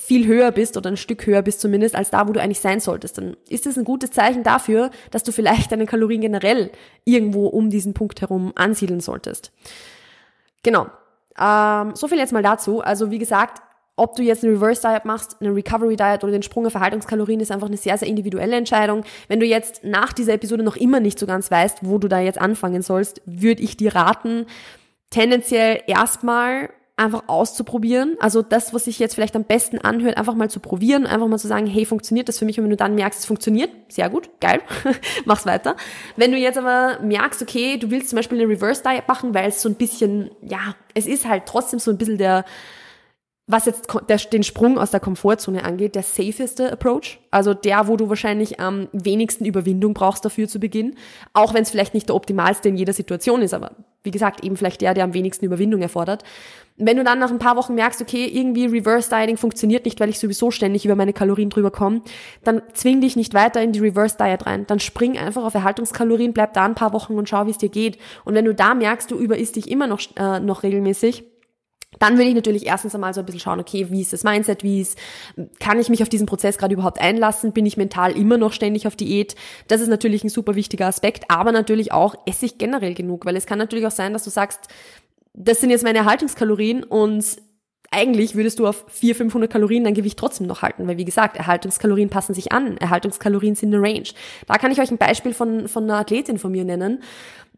viel 0.01 0.27
höher 0.27 0.51
bist 0.51 0.77
oder 0.77 0.91
ein 0.91 0.97
Stück 0.97 1.27
höher 1.27 1.43
bist 1.43 1.61
zumindest 1.61 1.95
als 1.95 2.11
da, 2.11 2.27
wo 2.27 2.33
du 2.33 2.41
eigentlich 2.41 2.61
sein 2.61 2.81
solltest, 2.81 3.19
dann 3.19 3.37
ist 3.49 3.67
es 3.67 3.77
ein 3.77 3.85
gutes 3.85 4.11
Zeichen 4.11 4.43
dafür, 4.43 4.91
dass 5.11 5.23
du 5.23 5.33
vielleicht 5.33 5.71
deine 5.73 5.87
Kalorien 5.87 6.23
generell 6.23 6.71
irgendwo 7.05 7.47
um 7.47 7.71
diesen 7.71 7.93
Punkt 7.93 8.21
herum 8.21 8.53
ansiedeln 8.55 9.01
solltest. 9.01 9.53
Genau. 10.63 10.87
Ähm, 11.39 11.95
so 11.95 12.09
viel 12.09 12.19
jetzt 12.19 12.33
mal 12.33 12.43
dazu. 12.43 12.81
Also 12.81 13.11
wie 13.11 13.19
gesagt, 13.19 13.63
ob 13.97 14.17
du 14.17 14.23
jetzt 14.23 14.43
eine 14.43 14.55
Reverse 14.55 14.81
Diet 14.81 15.05
machst, 15.05 15.37
eine 15.41 15.55
Recovery 15.55 15.97
Diet 15.97 16.25
oder 16.25 16.33
den 16.33 16.43
Sprung 16.43 16.67
auf 16.67 16.75
Erhaltungskalorien 16.75 17.41
ist 17.41 17.51
einfach 17.51 17.69
eine 17.69 17.77
sehr, 17.77 17.99
sehr 17.99 18.09
individuelle 18.09 18.57
Entscheidung. 18.57 19.05
Wenn 19.29 19.41
du 19.41 19.47
jetzt 19.47 19.85
nach 19.85 20.15
dieser 20.15 20.33
Episode 20.33 20.63
noch 20.63 20.77
immer 20.77 21.01
nicht 21.01 21.19
so 21.19 21.27
ganz 21.27 21.51
weißt, 21.51 21.81
wo 21.83 21.99
du 21.99 22.09
da 22.09 22.21
jetzt 22.21 22.41
anfangen 22.41 22.81
sollst, 22.81 23.21
würde 23.27 23.63
ich 23.63 23.77
dir 23.77 23.95
raten, 23.95 24.47
tendenziell 25.11 25.83
erstmal 25.87 26.71
einfach 27.01 27.25
auszuprobieren. 27.29 28.17
Also 28.21 28.43
das, 28.43 28.75
was 28.75 28.85
sich 28.85 28.99
jetzt 28.99 29.15
vielleicht 29.15 29.35
am 29.35 29.45
besten 29.45 29.79
anhört, 29.79 30.19
einfach 30.19 30.35
mal 30.35 30.51
zu 30.51 30.61
probieren, 30.61 31.07
einfach 31.07 31.27
mal 31.29 31.39
zu 31.39 31.49
sagen, 31.49 31.67
hey, 31.67 31.87
funktioniert 31.87 32.29
das 32.29 32.39
für 32.39 32.45
mich? 32.45 32.59
Und 32.59 32.65
wenn 32.65 32.71
du 32.71 32.77
dann 32.77 32.95
merkst, 32.95 33.21
es 33.21 33.27
funktioniert, 33.27 33.71
sehr 33.89 34.11
gut, 34.11 34.29
geil, 34.41 34.61
mach's 35.25 35.47
weiter. 35.47 35.77
Wenn 36.17 36.31
du 36.31 36.37
jetzt 36.37 36.59
aber 36.59 36.99
merkst, 37.03 37.41
okay, 37.41 37.79
du 37.79 37.91
willst 37.91 38.11
zum 38.11 38.17
Beispiel 38.17 38.39
eine 38.39 38.49
Reverse 38.49 38.83
Diet 38.83 39.09
machen, 39.09 39.35
weil 39.35 39.49
es 39.49 39.63
so 39.63 39.69
ein 39.69 39.77
bisschen, 39.77 40.31
ja, 40.43 40.75
es 40.95 41.07
ist 41.07 41.27
halt 41.27 41.45
trotzdem 41.47 41.79
so 41.79 41.91
ein 41.91 41.97
bisschen 41.97 42.19
der, 42.19 42.45
was 43.47 43.65
jetzt 43.65 43.89
der, 44.09 44.19
den 44.19 44.43
Sprung 44.43 44.79
aus 44.79 44.91
der 44.91 45.01
Komfortzone 45.01 45.65
angeht, 45.65 45.95
der 45.95 46.03
safeste 46.03 46.71
Approach. 46.71 47.19
Also 47.31 47.55
der, 47.55 47.89
wo 47.89 47.97
du 47.97 48.11
wahrscheinlich 48.11 48.61
am 48.61 48.89
wenigsten 48.93 49.47
Überwindung 49.47 49.95
brauchst 49.95 50.25
dafür 50.25 50.49
zu 50.49 50.61
Beginn. 50.61 50.97
Auch 51.33 51.55
wenn 51.55 51.63
es 51.63 51.71
vielleicht 51.71 51.95
nicht 51.95 52.11
der 52.11 52.17
optimalste 52.17 52.69
in 52.69 52.77
jeder 52.77 52.93
Situation 52.93 53.43
ist, 53.43 53.55
aber 53.55 53.73
wie 54.03 54.11
gesagt, 54.11 54.43
eben 54.45 54.57
vielleicht 54.57 54.81
der, 54.81 54.95
der 54.95 55.05
am 55.05 55.15
wenigsten 55.15 55.45
Überwindung 55.45 55.83
erfordert. 55.83 56.25
Wenn 56.77 56.97
du 56.97 57.05
dann 57.05 57.19
nach 57.19 57.31
ein 57.31 57.39
paar 57.39 57.57
Wochen 57.57 57.75
merkst, 57.75 58.01
okay, 58.01 58.25
irgendwie 58.25 58.65
Reverse 58.65 59.11
Dieting 59.11 59.37
funktioniert 59.37 59.85
nicht, 59.85 60.01
weil 60.01 60.09
ich 60.09 60.19
sowieso 60.19 60.51
ständig 60.51 60.87
über 60.87 60.97
meine 60.97 61.13
Kalorien 61.13 61.51
drüber 61.51 61.71
komme, 61.71 62.01
dann 62.43 62.63
zwing 62.73 63.03
dich 63.03 63.17
nicht 63.17 63.35
weiter 63.35 63.61
in 63.63 63.73
die 63.73 63.81
Reverse 63.81 64.17
Diet 64.17 64.47
rein. 64.47 64.67
Dann 64.67 64.81
spring 64.81 65.19
einfach 65.19 65.45
auf 65.45 65.55
Erhaltungskalorien, 65.55 66.33
bleib 66.33 66.55
da 66.55 66.65
ein 66.65 66.75
paar 66.75 66.95
Wochen 66.95 67.15
und 67.15 67.29
schau, 67.29 67.47
wie 67.47 67.51
es 67.51 67.59
dir 67.59 67.69
geht. 67.69 67.99
Und 68.25 68.35
wenn 68.35 68.47
du 68.47 68.55
da 68.55 68.75
merkst, 68.75 69.11
du 69.11 69.19
überisst 69.19 69.57
dich 69.57 69.71
immer 69.71 69.87
noch, 69.87 70.01
äh, 70.17 70.41
noch 70.41 70.63
regelmäßig, 70.63 71.25
dann 71.99 72.19
will 72.19 72.29
ich 72.29 72.35
natürlich 72.35 72.67
erstens 72.67 72.95
einmal 72.95 73.13
so 73.13 73.21
ein 73.21 73.27
bisschen 73.27 73.41
schauen, 73.41 73.61
okay, 73.61 73.89
wie 73.91 74.01
ist 74.01 74.13
das 74.13 74.23
Mindset, 74.23 74.63
wie 74.63 74.81
ist, 74.81 74.97
kann 75.59 75.81
ich 75.81 75.89
mich 75.89 76.03
auf 76.03 76.09
diesen 76.09 76.27
Prozess 76.27 76.57
gerade 76.57 76.75
überhaupt 76.75 77.01
einlassen, 77.01 77.53
bin 77.53 77.67
ich 77.67 77.77
mental 77.77 78.13
immer 78.13 78.39
noch 78.39 78.53
ständig 78.53 78.87
auf 78.87 78.97
Diät? 78.97 79.35
Das 79.69 79.81
ist 79.81 79.89
natürlich 79.89 80.23
ein 80.23 80.29
super 80.29 80.55
wichtiger 80.55 80.87
Aspekt, 80.87 81.25
aber 81.29 81.53
natürlich 81.53 81.93
auch, 81.93 82.15
esse 82.27 82.47
ich 82.47 82.59
generell 82.59 82.95
genug, 82.95 83.27
weil 83.27 83.37
es 83.37 83.47
kann 83.47 83.59
natürlich 83.59 83.87
auch 83.87 83.91
sein, 83.91 84.13
dass 84.13 84.25
du 84.25 84.31
sagst, 84.31 84.69
das 85.35 85.61
sind 85.61 85.71
jetzt 85.71 85.85
meine 85.85 85.99
Erhaltungskalorien 85.99 86.85
und 86.85 87.25
eigentlich 87.93 88.37
würdest 88.37 88.61
du 88.61 88.69
auf 88.69 88.85
400, 88.89 89.17
500 89.17 89.51
Kalorien 89.51 89.83
dein 89.83 89.95
Gewicht 89.95 90.17
trotzdem 90.17 90.47
noch 90.47 90.63
halten, 90.63 90.87
weil 90.87 90.97
wie 90.97 91.05
gesagt, 91.05 91.37
Erhaltungskalorien 91.37 92.09
passen 92.09 92.35
sich 92.35 92.53
an, 92.53 92.77
Erhaltungskalorien 92.77 93.57
sind 93.57 93.75
eine 93.75 93.83
Range. 93.83 94.09
Da 94.47 94.59
kann 94.59 94.71
ich 94.71 94.81
euch 94.81 94.93
ein 94.93 94.99
Beispiel 94.99 95.35
von, 95.35 95.67
von 95.67 95.85
einer 95.85 95.99
Athletin 95.99 96.39
von 96.39 96.53
mir 96.53 96.65
nennen 96.65 97.03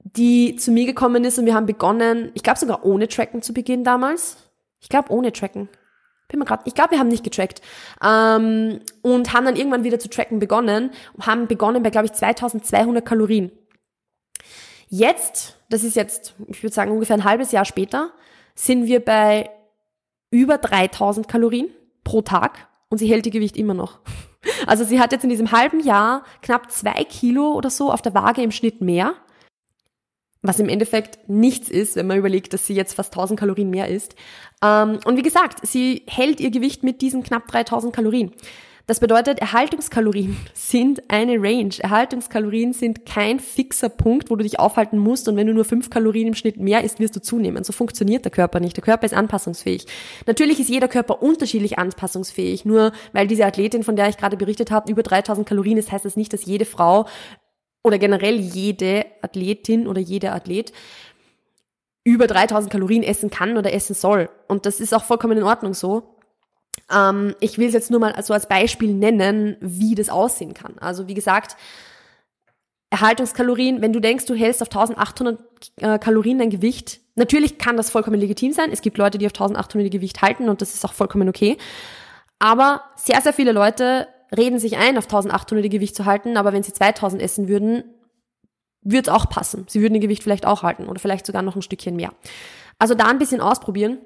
die 0.05 0.57
zu 0.57 0.71
mir 0.71 0.87
gekommen 0.87 1.25
ist 1.25 1.39
und 1.39 1.47
wir 1.47 1.55
haben 1.55 1.67
begonnen, 1.67 2.31
ich 2.35 2.43
glaube 2.43 2.59
sogar 2.59 2.85
ohne 2.85 3.09
Tracken 3.09 3.43
zu 3.43 3.53
Beginn 3.53 3.85
damals. 3.85 4.37
Ich 4.81 4.89
glaube 4.89 5.13
ohne 5.13 5.33
Tracken. 5.33 5.69
Bin 6.29 6.39
mir 6.39 6.45
grad, 6.45 6.63
ich 6.65 6.75
glaube, 6.75 6.93
wir 6.93 6.99
haben 6.99 7.09
nicht 7.09 7.25
getrackt. 7.25 7.61
Ähm, 8.03 8.81
und 9.03 9.33
haben 9.33 9.45
dann 9.45 9.57
irgendwann 9.57 9.85
wieder 9.85 9.99
zu 9.99 10.09
tracken 10.09 10.39
begonnen 10.39 10.91
und 11.13 11.27
haben 11.27 11.47
begonnen 11.47 11.83
bei, 11.83 11.91
glaube 11.91 12.07
ich, 12.07 12.13
2200 12.13 13.05
Kalorien. 13.05 13.53
Jetzt, 14.89 15.59
das 15.69 15.85
ist 15.85 15.95
jetzt, 15.95 16.35
ich 16.49 16.63
würde 16.63 16.75
sagen, 16.75 16.91
ungefähr 16.91 17.17
ein 17.17 17.25
halbes 17.25 17.53
Jahr 17.53 17.65
später, 17.65 18.11
sind 18.55 18.87
wir 18.87 19.01
bei 19.01 19.51
über 20.31 20.59
3000 20.59 21.29
Kalorien 21.29 21.69
pro 22.03 22.23
Tag 22.23 22.69
und 22.89 22.99
sie 22.99 23.07
hält 23.07 23.27
ihr 23.27 23.33
Gewicht 23.33 23.57
immer 23.57 23.75
noch. 23.75 24.01
Also 24.67 24.83
sie 24.83 24.99
hat 24.99 25.13
jetzt 25.13 25.23
in 25.23 25.31
diesem 25.31 25.53
halben 25.53 25.79
Jahr 25.79 26.25
knapp 26.41 26.73
zwei 26.73 27.05
Kilo 27.05 27.53
oder 27.53 27.71
so 27.71 27.93
auf 27.93 28.03
der 28.03 28.13
Waage 28.13 28.43
im 28.43 28.51
Schnitt 28.51 28.81
mehr 28.81 29.15
was 30.43 30.59
im 30.59 30.69
Endeffekt 30.69 31.29
nichts 31.29 31.69
ist, 31.69 31.97
wenn 31.97 32.07
man 32.07 32.19
überlegt, 32.19 32.53
dass 32.53 32.67
sie 32.67 32.75
jetzt 32.75 32.95
fast 32.95 33.13
1000 33.13 33.39
Kalorien 33.39 33.71
mehr 33.71 33.89
isst. 33.89 34.17
Ähm, 34.63 34.99
und 35.05 35.17
wie 35.17 35.23
gesagt, 35.23 35.67
sie 35.67 36.03
hält 36.07 36.41
ihr 36.41 36.51
Gewicht 36.51 36.83
mit 36.83 37.01
diesen 37.01 37.23
knapp 37.23 37.47
3000 37.49 37.95
Kalorien. 37.95 38.33
Das 38.89 38.99
bedeutet, 38.99 39.39
Erhaltungskalorien 39.39 40.37
sind 40.55 41.05
eine 41.09 41.41
Range. 41.41 41.75
Erhaltungskalorien 41.79 42.73
sind 42.73 43.07
kein 43.07 43.39
fixer 43.39 43.89
Punkt, 43.89 44.31
wo 44.31 44.37
du 44.37 44.43
dich 44.43 44.59
aufhalten 44.59 44.99
musst 44.99 45.29
und 45.29 45.37
wenn 45.37 45.47
du 45.47 45.55
nur 45.55 45.65
5 45.65 45.89
Kalorien 45.89 46.29
im 46.29 46.35
Schnitt 46.35 46.57
mehr 46.57 46.83
isst, 46.83 46.99
wirst 46.99 47.15
du 47.15 47.23
zunehmen. 47.23 47.63
So 47.63 47.73
funktioniert 47.73 48.25
der 48.25 48.33
Körper 48.33 48.59
nicht. 48.59 48.77
Der 48.77 48.83
Körper 48.83 49.07
ist 49.07 49.15
anpassungsfähig. 49.15 49.87
Natürlich 50.27 50.59
ist 50.59 50.69
jeder 50.69 50.89
Körper 50.89 51.23
unterschiedlich 51.23 51.79
anpassungsfähig. 51.79 52.65
Nur 52.65 52.93
weil 53.13 53.29
diese 53.29 53.47
Athletin, 53.47 53.85
von 53.85 53.95
der 53.95 54.09
ich 54.09 54.17
gerade 54.17 54.37
berichtet 54.37 54.73
habe, 54.73 54.91
über 54.91 55.05
3000 55.05 55.47
Kalorien 55.47 55.79
ist, 55.79 55.93
heißt 55.93 56.05
das 56.05 56.17
nicht, 56.17 56.33
dass 56.33 56.45
jede 56.45 56.65
Frau 56.65 57.07
oder 57.83 57.99
generell 57.99 58.37
jede 58.37 59.07
Athletin 59.23 59.87
oder 59.87 60.01
jeder 60.01 60.35
Athlet 60.35 60.73
über 62.05 62.27
3000 62.27 62.71
Kalorien 62.73 63.03
essen 63.03 63.31
kann 63.31 63.57
oder 63.57 63.73
essen 63.73 63.95
soll. 63.95 64.29
Und 64.49 64.67
das 64.67 64.81
ist 64.81 64.93
auch 64.93 65.05
vollkommen 65.05 65.39
in 65.39 65.45
Ordnung 65.45 65.75
so. 65.75 66.17
Ähm, 66.93 67.35
ich 67.41 67.59
will 67.59 67.69
es 67.69 67.75
jetzt 67.75 67.91
nur 67.91 68.01
mal 68.01 68.21
so 68.23 68.35
als 68.35 68.49
Beispiel 68.49 68.93
nennen, 68.93 69.57
wie 69.61 69.95
das 69.95 70.09
aussehen 70.09 70.55
kann. 70.55 70.79
Also 70.79 71.07
wie 71.07 71.15
gesagt, 71.15 71.57
Erhaltungskalorien, 72.91 73.81
wenn 73.81 73.93
du 73.93 74.01
denkst, 74.01 74.27
du 74.27 74.35
hältst 74.35 74.63
auf 74.63 74.69
1800 74.69 75.39
äh, 75.77 75.99
Kalorien 75.99 76.39
dein 76.39 76.51
Gewicht, 76.51 77.01
natürlich 77.15 77.59
kann 77.59 77.77
das 77.77 77.89
vollkommen 77.89 78.21
legitim 78.21 78.53
sein. 78.53 78.71
Es 78.71 78.83
gibt 78.83 78.99
Leute, 78.99 79.19
die 79.19 79.27
auf 79.27 79.33
1800 79.33 79.91
Gewicht 79.91 80.21
halten 80.23 80.49
und 80.49 80.61
das 80.61 80.75
ist 80.75 80.85
auch 80.85 80.93
vollkommen 80.93 81.29
okay. 81.29 81.57
Aber 82.39 82.83
sehr, 82.97 83.21
sehr 83.21 83.33
viele 83.33 83.53
Leute 83.53 84.09
reden 84.37 84.59
sich 84.59 84.79
ein, 84.79 84.99
auf 84.99 85.05
1800 85.05 85.71
Gewicht 85.71 85.95
zu 85.95 86.05
halten, 86.05 86.37
aber 86.37 86.53
wenn 86.53 86.63
sie 86.63 86.73
2000 86.73 87.21
essen 87.23 87.49
würden, 87.49 87.85
würde 88.83 89.11
es 89.11 89.15
auch 89.15 89.29
passen. 89.29 89.67
Sie 89.69 89.81
würden 89.81 89.95
ihr 89.95 90.01
Gewicht 90.01 90.23
vielleicht 90.23 90.47
auch 90.47 90.63
halten 90.63 90.89
oder 90.89 90.99
vielleicht 90.99 91.27
sogar 91.27 91.43
noch 91.43 91.57
ein 91.57 91.63
Stückchen 91.63 91.97
mehr. 91.97 92.13
Also 92.79 92.95
da 92.95 93.07
ein 93.07 93.19
bisschen 93.19 93.41
ausprobieren 93.41 93.99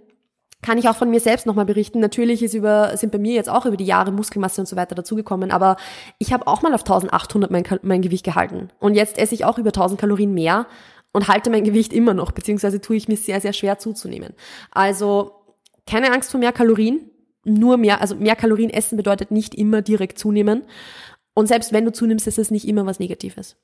kann 0.63 0.79
ich 0.79 0.89
auch 0.89 0.97
von 0.97 1.11
mir 1.11 1.21
selbst 1.21 1.47
nochmal 1.47 1.67
berichten. 1.67 2.01
Natürlich 2.01 2.43
ist 2.43 2.55
über, 2.55 2.97
sind 2.97 3.13
bei 3.13 3.19
mir 3.19 3.35
jetzt 3.35 3.49
auch 3.49 3.67
über 3.67 3.77
die 3.77 3.85
Jahre 3.85 4.11
Muskelmasse 4.11 4.61
und 4.61 4.67
so 4.67 4.75
weiter 4.75 4.95
dazugekommen, 4.95 5.51
aber 5.51 5.77
ich 6.19 6.33
habe 6.33 6.47
auch 6.47 6.63
mal 6.63 6.75
auf 6.75 6.81
1800 6.81 7.51
mein, 7.51 7.65
mein 7.83 8.03
Gewicht 8.03 8.25
gehalten. 8.25 8.71
Und 8.81 8.95
jetzt 8.95 9.19
esse 9.19 9.35
ich 9.35 9.45
auch 9.45 9.59
über 9.59 9.69
1000 9.69 10.01
Kalorien 10.01 10.33
mehr 10.35 10.67
und 11.13 11.29
halte 11.29 11.51
mein 11.51 11.65
Gewicht 11.65 11.93
immer 11.93 12.15
noch, 12.15 12.33
beziehungsweise 12.33 12.81
tue 12.81 12.97
ich 12.97 13.07
mir 13.07 13.17
sehr, 13.17 13.41
sehr 13.41 13.53
schwer 13.53 13.79
zuzunehmen. 13.79 14.33
Also 14.73 15.33
keine 15.87 16.13
Angst 16.13 16.31
vor 16.31 16.41
mehr 16.41 16.53
Kalorien, 16.53 17.11
nur 17.47 17.77
mehr, 17.77 18.01
also 18.01 18.15
mehr 18.15 18.37
Kalorien 18.37 18.71
essen 18.71 18.97
bedeutet 18.97 19.31
nicht 19.31 19.55
immer 19.55 19.83
direkt 19.83 20.19
zunehmen. 20.19 20.63
Und 21.35 21.47
selbst 21.47 21.73
wenn 21.73 21.85
du 21.85 21.93
zunimmst, 21.93 22.27
ist 22.27 22.39
es 22.39 22.51
nicht 22.51 22.67
immer 22.67 22.87
was 22.87 22.99
Negatives. 22.99 23.57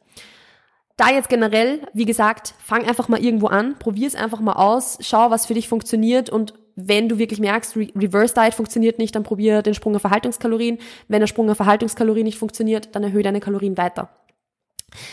Da 0.96 1.10
jetzt 1.10 1.28
generell, 1.28 1.80
wie 1.94 2.04
gesagt, 2.04 2.54
fang 2.62 2.86
einfach 2.86 3.08
mal 3.08 3.22
irgendwo 3.22 3.46
an, 3.46 3.78
probier 3.78 4.06
es 4.06 4.14
einfach 4.14 4.40
mal 4.40 4.52
aus, 4.52 4.98
schau, 5.00 5.30
was 5.30 5.46
für 5.46 5.54
dich 5.54 5.68
funktioniert 5.68 6.30
und 6.30 6.54
wenn 6.74 7.08
du 7.08 7.18
wirklich 7.18 7.40
merkst, 7.40 7.76
Re 7.76 7.88
Reverse 7.94 8.34
Diet 8.34 8.54
funktioniert 8.54 8.98
nicht, 8.98 9.14
dann 9.14 9.24
probier 9.24 9.62
den 9.62 9.74
Sprung 9.74 9.94
auf 9.94 10.02
Verhaltungskalorien. 10.02 10.78
Wenn 11.08 11.20
der 11.20 11.26
Sprung 11.26 11.50
auf 11.50 11.58
Verhaltungskalorien 11.58 12.24
nicht 12.24 12.38
funktioniert, 12.38 12.94
dann 12.94 13.02
erhöhe 13.02 13.22
deine 13.22 13.40
Kalorien 13.40 13.76
weiter. 13.76 14.10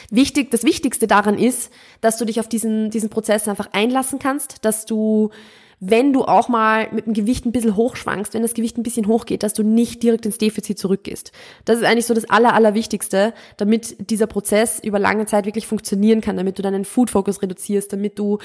Wichtig, 0.09 0.51
das 0.51 0.63
Wichtigste 0.63 1.07
daran 1.07 1.37
ist, 1.37 1.71
dass 2.01 2.17
du 2.17 2.25
dich 2.25 2.39
auf 2.39 2.47
diesen, 2.47 2.89
diesen 2.89 3.09
Prozess 3.09 3.47
einfach 3.47 3.69
einlassen 3.71 4.19
kannst, 4.19 4.63
dass 4.65 4.85
du, 4.85 5.31
wenn 5.79 6.11
du 6.11 6.25
auch 6.25 6.49
mal 6.49 6.89
mit 6.91 7.05
dem 7.05 7.13
Gewicht 7.13 7.45
ein 7.45 7.51
bisschen 7.51 7.75
hochschwankst, 7.75 8.33
wenn 8.33 8.41
das 8.41 8.53
Gewicht 8.53 8.77
ein 8.77 8.83
bisschen 8.83 9.07
hochgeht, 9.07 9.43
dass 9.43 9.53
du 9.53 9.63
nicht 9.63 10.03
direkt 10.03 10.25
ins 10.25 10.37
Defizit 10.37 10.77
zurückgehst. 10.77 11.31
Das 11.63 11.77
ist 11.77 11.85
eigentlich 11.85 12.05
so 12.05 12.13
das 12.13 12.29
Aller, 12.29 12.53
Allerwichtigste, 12.53 13.33
damit 13.57 14.09
dieser 14.09 14.27
Prozess 14.27 14.79
über 14.79 14.99
lange 14.99 15.25
Zeit 15.25 15.45
wirklich 15.45 15.67
funktionieren 15.67 16.19
kann, 16.19 16.35
damit 16.35 16.57
du 16.57 16.61
deinen 16.61 16.83
Food 16.83 17.09
Focus 17.09 17.41
reduzierst, 17.41 17.93
damit 17.93 18.19
du 18.19 18.39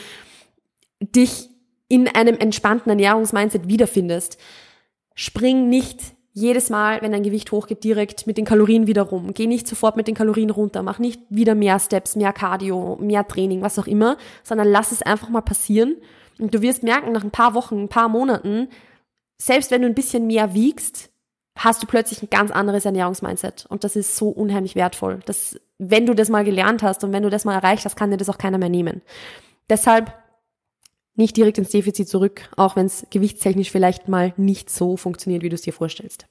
dich 1.01 1.51
in 1.89 2.09
einem 2.09 2.37
entspannten 2.39 2.91
Ernährungsmindset 2.91 3.69
wiederfindest. 3.69 4.39
Spring 5.15 5.69
nicht 5.69 6.01
jedes 6.33 6.71
Mal, 6.71 7.01
wenn 7.03 7.13
dein 7.13 7.23
Gewicht 7.23 7.53
hochgeht, 7.53 7.85
direkt 7.85 8.27
mit 8.27 8.39
den 8.39 8.45
Kalorien 8.45 8.87
wieder 8.89 9.03
rum. 9.03 9.35
Geh 9.35 9.47
nicht 9.47 9.69
sofort 9.69 9.97
mit 9.97 10.09
den 10.09 10.17
Kalorien 10.17 10.51
runter. 10.51 10.83
Mach 10.83 10.99
nicht 10.99 11.21
wieder 11.31 11.55
mehr 11.55 11.79
Steps, 11.79 12.17
mehr 12.17 12.33
Cardio, 12.33 12.97
mehr 13.01 13.27
Training, 13.27 13.63
was 13.63 13.79
auch 13.79 13.87
immer, 13.87 14.17
sondern 14.43 14.69
lass 14.69 14.91
es 14.91 15.03
einfach 15.03 15.29
mal 15.29 15.43
passieren. 15.43 15.97
Und 16.39 16.55
du 16.55 16.63
wirst 16.63 16.83
merken, 16.83 17.13
nach 17.13 17.25
ein 17.25 17.31
paar 17.31 17.55
Wochen, 17.55 17.85
ein 17.85 17.89
paar 17.89 18.09
Monaten, 18.09 18.69
selbst 19.39 19.71
wenn 19.71 19.83
du 19.83 19.89
ein 19.89 19.95
bisschen 19.95 20.27
mehr 20.27 20.55
wiegst, 20.55 21.11
hast 21.57 21.83
du 21.83 21.87
plötzlich 21.87 22.23
ein 22.23 22.31
ganz 22.31 22.51
anderes 22.51 22.85
Ernährungsmindset. 22.85 23.67
Und 23.69 23.85
das 23.85 23.97
ist 23.97 24.17
so 24.17 24.29
unheimlich 24.29 24.75
wertvoll. 24.75 25.21
Das, 25.27 25.59
wenn 25.79 26.07
du 26.07 26.15
das 26.15 26.29
mal 26.29 26.45
gelernt 26.45 26.83
hast 26.83 27.05
und 27.05 27.13
wenn 27.13 27.23
du 27.23 27.31
das 27.31 27.45
mal 27.45 27.55
erreicht 27.55 27.85
hast, 27.85 27.97
kann 27.97 28.11
dir 28.11 28.17
das 28.17 28.29
auch 28.29 28.39
keiner 28.39 28.59
mehr 28.59 28.69
nehmen. 28.69 29.03
Deshalb 29.71 30.13
nicht 31.17 31.37
direkt 31.37 31.59
ins 31.59 31.71
Defizit 31.71 32.09
zurück, 32.09 32.49
auch 32.57 32.75
wenn 32.75 32.87
es 32.87 33.07
gewichtstechnisch 33.11 33.71
vielleicht 33.71 34.09
mal 34.09 34.35
nicht 34.37 34.69
so 34.69 34.97
funktioniert, 34.97 35.43
wie 35.43 35.49
du 35.49 35.55
es 35.55 35.63
dir 35.63 35.73
vorstellst. 35.73 36.27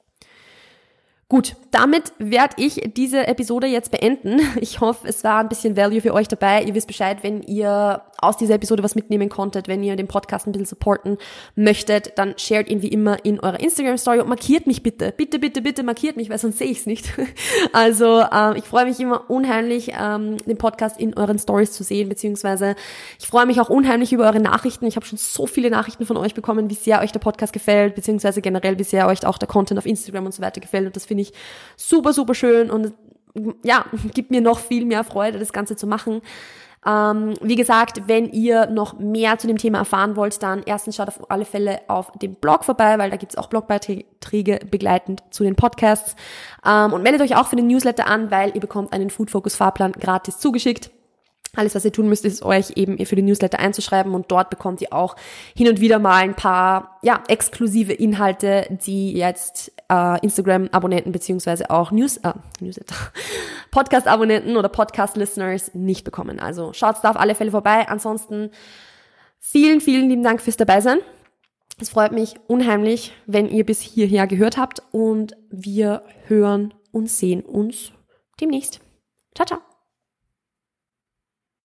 Gut, 1.28 1.56
damit 1.70 2.12
werde 2.18 2.54
ich 2.58 2.90
diese 2.94 3.26
Episode 3.26 3.66
jetzt 3.66 3.90
beenden. 3.90 4.40
Ich 4.60 4.80
hoffe, 4.80 5.06
es 5.08 5.24
war 5.24 5.40
ein 5.40 5.48
bisschen 5.48 5.76
Value 5.76 6.00
für 6.00 6.14
euch 6.14 6.28
dabei. 6.28 6.62
Ihr 6.62 6.74
wisst 6.74 6.86
Bescheid, 6.86 7.18
wenn 7.22 7.42
ihr 7.42 8.02
aus 8.24 8.36
dieser 8.36 8.54
Episode 8.54 8.82
was 8.82 8.94
mitnehmen 8.94 9.28
konntet, 9.28 9.68
wenn 9.68 9.82
ihr 9.82 9.96
den 9.96 10.08
Podcast 10.08 10.46
ein 10.46 10.52
bisschen 10.52 10.66
supporten 10.66 11.18
möchtet, 11.54 12.18
dann 12.18 12.34
shared 12.38 12.68
ihn 12.68 12.82
wie 12.82 12.88
immer 12.88 13.24
in 13.24 13.40
eurer 13.40 13.60
Instagram 13.60 13.98
Story 13.98 14.20
und 14.20 14.28
markiert 14.28 14.66
mich 14.66 14.82
bitte. 14.82 15.12
Bitte, 15.16 15.38
bitte, 15.38 15.60
bitte 15.62 15.82
markiert 15.82 16.16
mich, 16.16 16.30
weil 16.30 16.38
sonst 16.38 16.58
sehe 16.58 16.68
ich 16.68 16.78
es 16.78 16.86
nicht. 16.86 17.12
Also 17.72 18.22
ähm, 18.32 18.54
ich 18.56 18.64
freue 18.64 18.84
mich 18.84 19.00
immer 19.00 19.28
unheimlich, 19.28 19.92
ähm, 19.98 20.36
den 20.38 20.56
Podcast 20.56 21.00
in 21.00 21.16
euren 21.16 21.38
Stories 21.38 21.72
zu 21.72 21.82
sehen, 21.82 22.08
beziehungsweise 22.08 22.76
ich 23.18 23.26
freue 23.26 23.46
mich 23.46 23.60
auch 23.60 23.68
unheimlich 23.68 24.12
über 24.12 24.24
eure 24.24 24.40
Nachrichten. 24.40 24.86
Ich 24.86 24.96
habe 24.96 25.04
schon 25.04 25.18
so 25.18 25.46
viele 25.46 25.70
Nachrichten 25.70 26.06
von 26.06 26.16
euch 26.16 26.34
bekommen, 26.34 26.70
wie 26.70 26.74
sehr 26.74 27.00
euch 27.00 27.10
der 27.10 27.20
Podcast 27.20 27.52
gefällt, 27.52 27.94
beziehungsweise 27.94 28.42
generell, 28.42 28.78
wie 28.78 28.84
sehr 28.84 29.06
euch 29.08 29.26
auch 29.26 29.38
der 29.38 29.48
Content 29.48 29.78
auf 29.78 29.86
Instagram 29.86 30.26
und 30.26 30.32
so 30.32 30.42
weiter 30.42 30.60
gefällt. 30.60 30.86
Und 30.86 30.96
das 30.96 31.06
finde 31.14 31.22
ich 31.22 31.32
super, 31.76 32.12
super 32.12 32.34
schön 32.34 32.70
und 32.70 32.92
ja, 33.62 33.84
gibt 34.12 34.30
mir 34.30 34.40
noch 34.40 34.58
viel 34.58 34.84
mehr 34.84 35.04
Freude, 35.04 35.38
das 35.38 35.52
Ganze 35.52 35.76
zu 35.76 35.86
machen. 35.86 36.22
Ähm, 36.86 37.34
wie 37.40 37.56
gesagt, 37.56 38.02
wenn 38.08 38.30
ihr 38.30 38.66
noch 38.66 38.98
mehr 38.98 39.38
zu 39.38 39.46
dem 39.46 39.56
Thema 39.56 39.78
erfahren 39.78 40.16
wollt, 40.16 40.42
dann 40.42 40.62
erstens 40.66 40.96
schaut 40.96 41.08
auf 41.08 41.30
alle 41.30 41.46
Fälle 41.46 41.80
auf 41.88 42.12
dem 42.12 42.34
Blog 42.34 42.64
vorbei, 42.64 42.98
weil 42.98 43.10
da 43.10 43.16
gibt's 43.16 43.36
auch 43.36 43.48
Blogbeiträge 43.48 44.60
begleitend 44.70 45.22
zu 45.30 45.44
den 45.44 45.56
Podcasts. 45.56 46.14
Ähm, 46.64 46.92
und 46.92 47.02
meldet 47.02 47.22
euch 47.22 47.36
auch 47.36 47.46
für 47.46 47.56
den 47.56 47.68
Newsletter 47.68 48.06
an, 48.06 48.30
weil 48.30 48.54
ihr 48.54 48.60
bekommt 48.60 48.92
einen 48.92 49.08
Food 49.08 49.30
Focus 49.30 49.56
Fahrplan 49.56 49.92
gratis 49.92 50.38
zugeschickt. 50.38 50.90
Alles, 51.56 51.74
was 51.74 51.84
ihr 51.84 51.92
tun 51.92 52.08
müsst, 52.08 52.24
ist 52.24 52.42
euch 52.42 52.72
eben 52.76 53.04
für 53.04 53.16
den 53.16 53.26
Newsletter 53.26 53.58
einzuschreiben 53.58 54.14
und 54.14 54.30
dort 54.30 54.50
bekommt 54.50 54.80
ihr 54.80 54.92
auch 54.92 55.16
hin 55.54 55.68
und 55.68 55.80
wieder 55.80 55.98
mal 55.98 56.22
ein 56.22 56.34
paar 56.34 56.98
ja, 57.02 57.22
exklusive 57.28 57.92
Inhalte, 57.92 58.66
die 58.84 59.12
jetzt 59.12 59.72
äh, 59.90 60.20
Instagram-Abonnenten 60.20 61.12
beziehungsweise 61.12 61.70
auch 61.70 61.90
News, 61.90 62.18
äh, 62.18 62.32
Newsletter, 62.60 62.96
Podcast-Abonnenten 63.70 64.56
oder 64.56 64.68
Podcast-Listeners 64.68 65.74
nicht 65.74 66.04
bekommen. 66.04 66.40
Also 66.40 66.72
schaut 66.72 66.96
da 67.02 67.10
auf 67.10 67.16
alle 67.16 67.34
Fälle 67.34 67.50
vorbei. 67.50 67.88
Ansonsten 67.88 68.50
vielen, 69.38 69.80
vielen 69.80 70.08
lieben 70.08 70.22
Dank 70.22 70.40
fürs 70.40 70.56
Dabeisein. 70.56 70.98
Es 71.80 71.90
freut 71.90 72.12
mich 72.12 72.34
unheimlich, 72.46 73.12
wenn 73.26 73.48
ihr 73.48 73.66
bis 73.66 73.80
hierher 73.80 74.26
gehört 74.26 74.56
habt 74.56 74.82
und 74.92 75.36
wir 75.50 76.04
hören 76.26 76.72
und 76.92 77.10
sehen 77.10 77.42
uns 77.42 77.92
demnächst. 78.40 78.80
Ciao, 79.34 79.46
ciao. 79.46 79.73